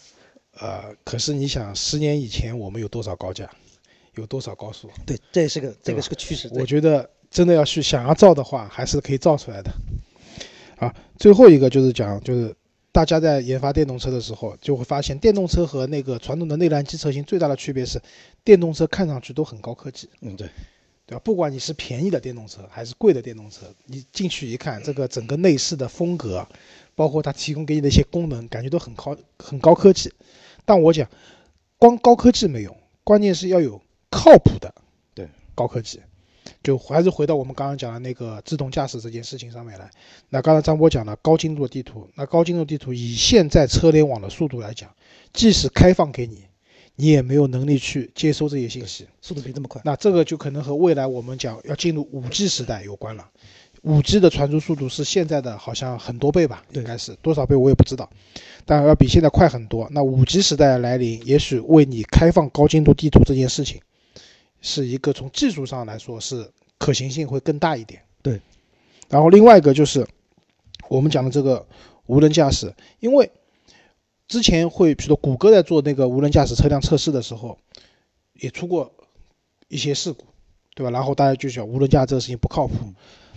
[0.61, 3.51] 呃，可是你想，十年以前我们有多少高架，
[4.15, 4.89] 有多少高速？
[5.05, 6.49] 对，这也是个这个是个趋势。
[6.53, 9.71] 我觉得真的要去想要造的话，还是可以造出来的。
[10.77, 12.55] 啊，最后一个就是讲，就是
[12.93, 18.01] 大家在研发电动车的时候，就会发现电动车和那个传统的内燃机车型最大的区别是，
[18.45, 20.49] 电动车看上去都很高科技，嗯对，
[21.05, 21.21] 对吧？
[21.25, 26.47] 不管你是便宜的电动车还是贵的电动车，你进去一看，这个整个内饰的风格，
[26.95, 30.13] 包括它提供给你的一些功能，感觉都很高很高科技。
[30.65, 31.09] 但我讲，
[31.77, 34.73] 光高科技没用，关键是要有靠谱的，
[35.15, 36.01] 对，高科技。
[36.69, 39.91] 就还是回到我们刚刚讲的那个自动驾驶这件事情上面来。
[40.29, 44.91] 那刚才张波讲了高精度的地图，那高精度地图以现在车联网的速度来讲，
[45.33, 46.45] 即使开放给你，
[46.95, 49.07] 你也没有能力去接收这些信息。
[49.23, 49.81] 速度没这么快。
[49.83, 53.27] 那这个就可能和未来我们讲要进入五 G 时代有关了。
[53.81, 58.11] 五 G 的传输速度是现在的好像很多倍吧，应该是多少倍我也不知道，
[58.67, 59.89] 但要比现在快很多。
[59.91, 63.81] 那五 G 时代的来临，也许为你开放高精度地图这件事情
[64.61, 68.03] 是一个从技术上来说是可行性会更大一点。
[68.23, 68.41] 对。
[69.09, 70.07] 然后另外一个就是
[70.89, 71.67] 我们讲的这个
[72.07, 73.31] 无人驾驶，因为
[74.27, 77.59] 之前会，比如说谷歌在做那个无人驾驶车辆测试的时候，
[78.35, 78.93] 也出过
[79.69, 80.25] 一些事故，
[80.75, 80.91] 对吧？
[80.91, 82.75] 然后大家就讲无人驾驶这个事情不靠谱。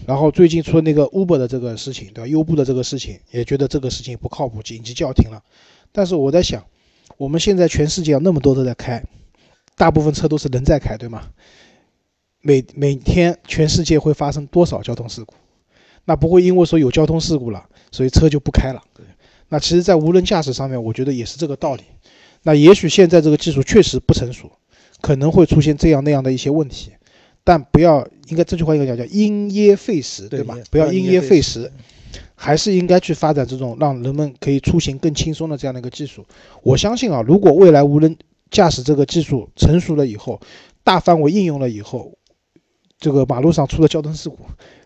[0.06, 2.28] 然后最近出了那个 Uber 的这个事情，对吧？
[2.28, 5.44] 优步的这个事情，也觉得这个事情不靠谱，紧急叫停了。
[5.92, 6.66] 但是我在想，
[7.18, 9.04] 我们现在全世界那么多都在开，
[9.78, 11.30] 大部分车都是人在开，对吗？
[12.42, 15.34] 每每天全世界会发生多少交通事故？
[16.06, 18.82] 那不会因为说有交通事故了，所以车就不开了。
[19.50, 21.84] 那其实，在无人驾驶上面，我觉得也是这个道理。
[22.44, 24.50] 那也许现在这个技术确实不成熟，
[25.02, 26.92] 可能会出现这样那样的一些问题。
[27.44, 30.58] 但不要，应该这句话应该讲叫因噎废食，对吧？
[30.72, 31.72] 不要因噎废食，
[32.34, 36.26] 还是应该去发展这种让人们可以出行更轻松的这样的一个技术。
[36.64, 38.18] 我相信啊，如果未来无人
[38.50, 40.39] 驾驶这个技术成熟了以后，
[40.84, 42.18] 大范围应用了以后，
[43.02, 44.38] 这个马路上出的交通事故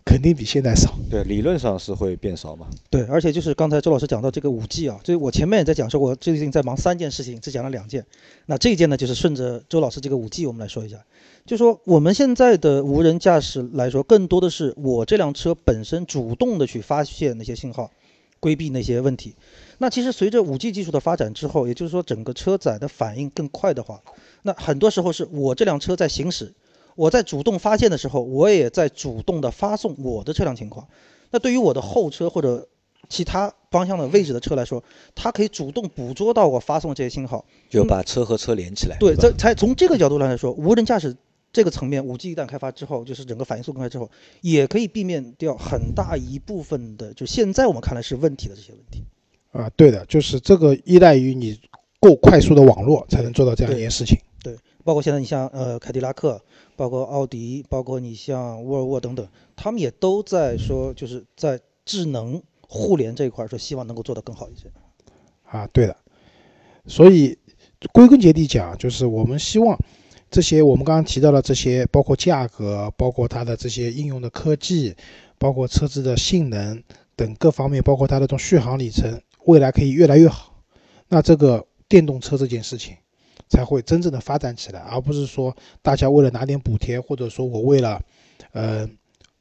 [0.02, 0.94] 肯定比现在少。
[1.10, 2.66] 对，理论上是会变少嘛。
[2.88, 8.06] 对，而且就是刚才周老师讲到这个五 G 啊，就是我前面也在讲说，我最近在忙三件事情，只讲了两件。
[8.46, 10.96] 那这一件呢，就是顺着周老师这个五 G，我们来说一下。
[11.44, 17.90] 就说我们现在的无人驾驶来说，更多的是我这辆车本身主动的去发现那些信号，
[18.40, 19.34] 规避那些问题。
[19.76, 24.00] 那其实随着五 G 技术的发展之后，也就是说整个车载的反应更快的话，
[24.40, 26.54] 那很多时候是我这辆车在行驶，
[26.96, 30.88] 我在主动发现的时候，我也在主动的发送我的车辆情况。
[31.30, 32.66] 那对于我的后车或者
[33.08, 34.82] 其他方向的位置的车来说，
[35.14, 38.96] 它可以主动捕捉到我发送的这些信号，就把车和车连起来。
[38.98, 41.16] 对，这才从这个角度来说，无人驾驶。
[41.52, 44.10] 这个层面，五 G 一旦开发之后，就是整个反应速度更快之后，
[44.42, 49.02] 也可以避免掉很大一部分的，就现在我们看来是问题的这些问题。
[49.52, 51.58] 啊，对的，就是这个依赖于你
[51.98, 54.18] 够快速的网络才能做到这样一件事情。
[54.18, 54.35] 对，
[54.86, 56.40] 包括现在你像呃凯迪拉克，
[56.76, 59.26] 包括奥迪，包括你像沃尔沃等等，
[59.56, 64.70] 他们也都在说，就是在智能互联这一块说希望能够做得更好一些。
[65.42, 65.96] 啊，对的。
[66.86, 67.36] 所以
[67.92, 69.76] 归根结底讲，就是我们希望。
[70.28, 74.94] 这些我们刚刚提到的这些，包括价格，包括它的这些应用的科技，
[75.38, 76.82] 包括车子的性能
[77.14, 80.52] 等各方面，包括它的这种续航里程，未来可以越来越好。
[81.08, 82.96] 那这个电动车这件事情
[83.48, 88.02] 才会真正的发展起来，而不是说大家为了拿点补贴，或者说我为了，
[88.52, 88.88] 呃，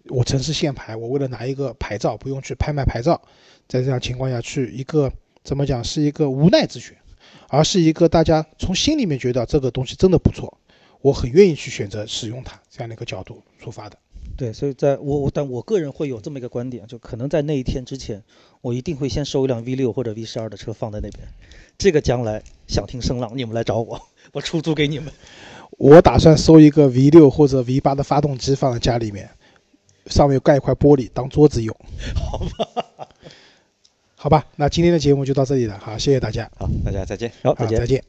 [0.09, 3.21] 我城市限牌，我为了拿一个牌照，不用去拍卖牌照，
[3.67, 5.11] 在这样情况下去一个
[5.43, 6.95] 怎么讲是一个无奈之选，
[7.49, 10.57] 而是一个大家从心里面觉得这个东西真的不错。
[11.01, 13.97] 我很愿意去选择使用它这样的一个角度出发的，
[14.37, 18.21] 对，所以在我我但我个人会有这么一个观点，就可能在那一天之前，
[18.61, 21.27] 我一定会先收一辆 V 六或者 V 十二的车放在那边，
[21.77, 24.01] 这个将来想听声浪你们来找我，
[24.33, 25.13] 我出租给你们。
[25.77, 29.29] 我打算收一个 V 六或者 V 八的发动机放在家里面，
[30.07, 31.75] 上面盖一块玻璃当桌子用。
[32.15, 33.07] 好吧，
[34.15, 38.03] 好吧，那今天的节目就到这里了，好，谢谢大家，好，大家再见，好，再见，再见。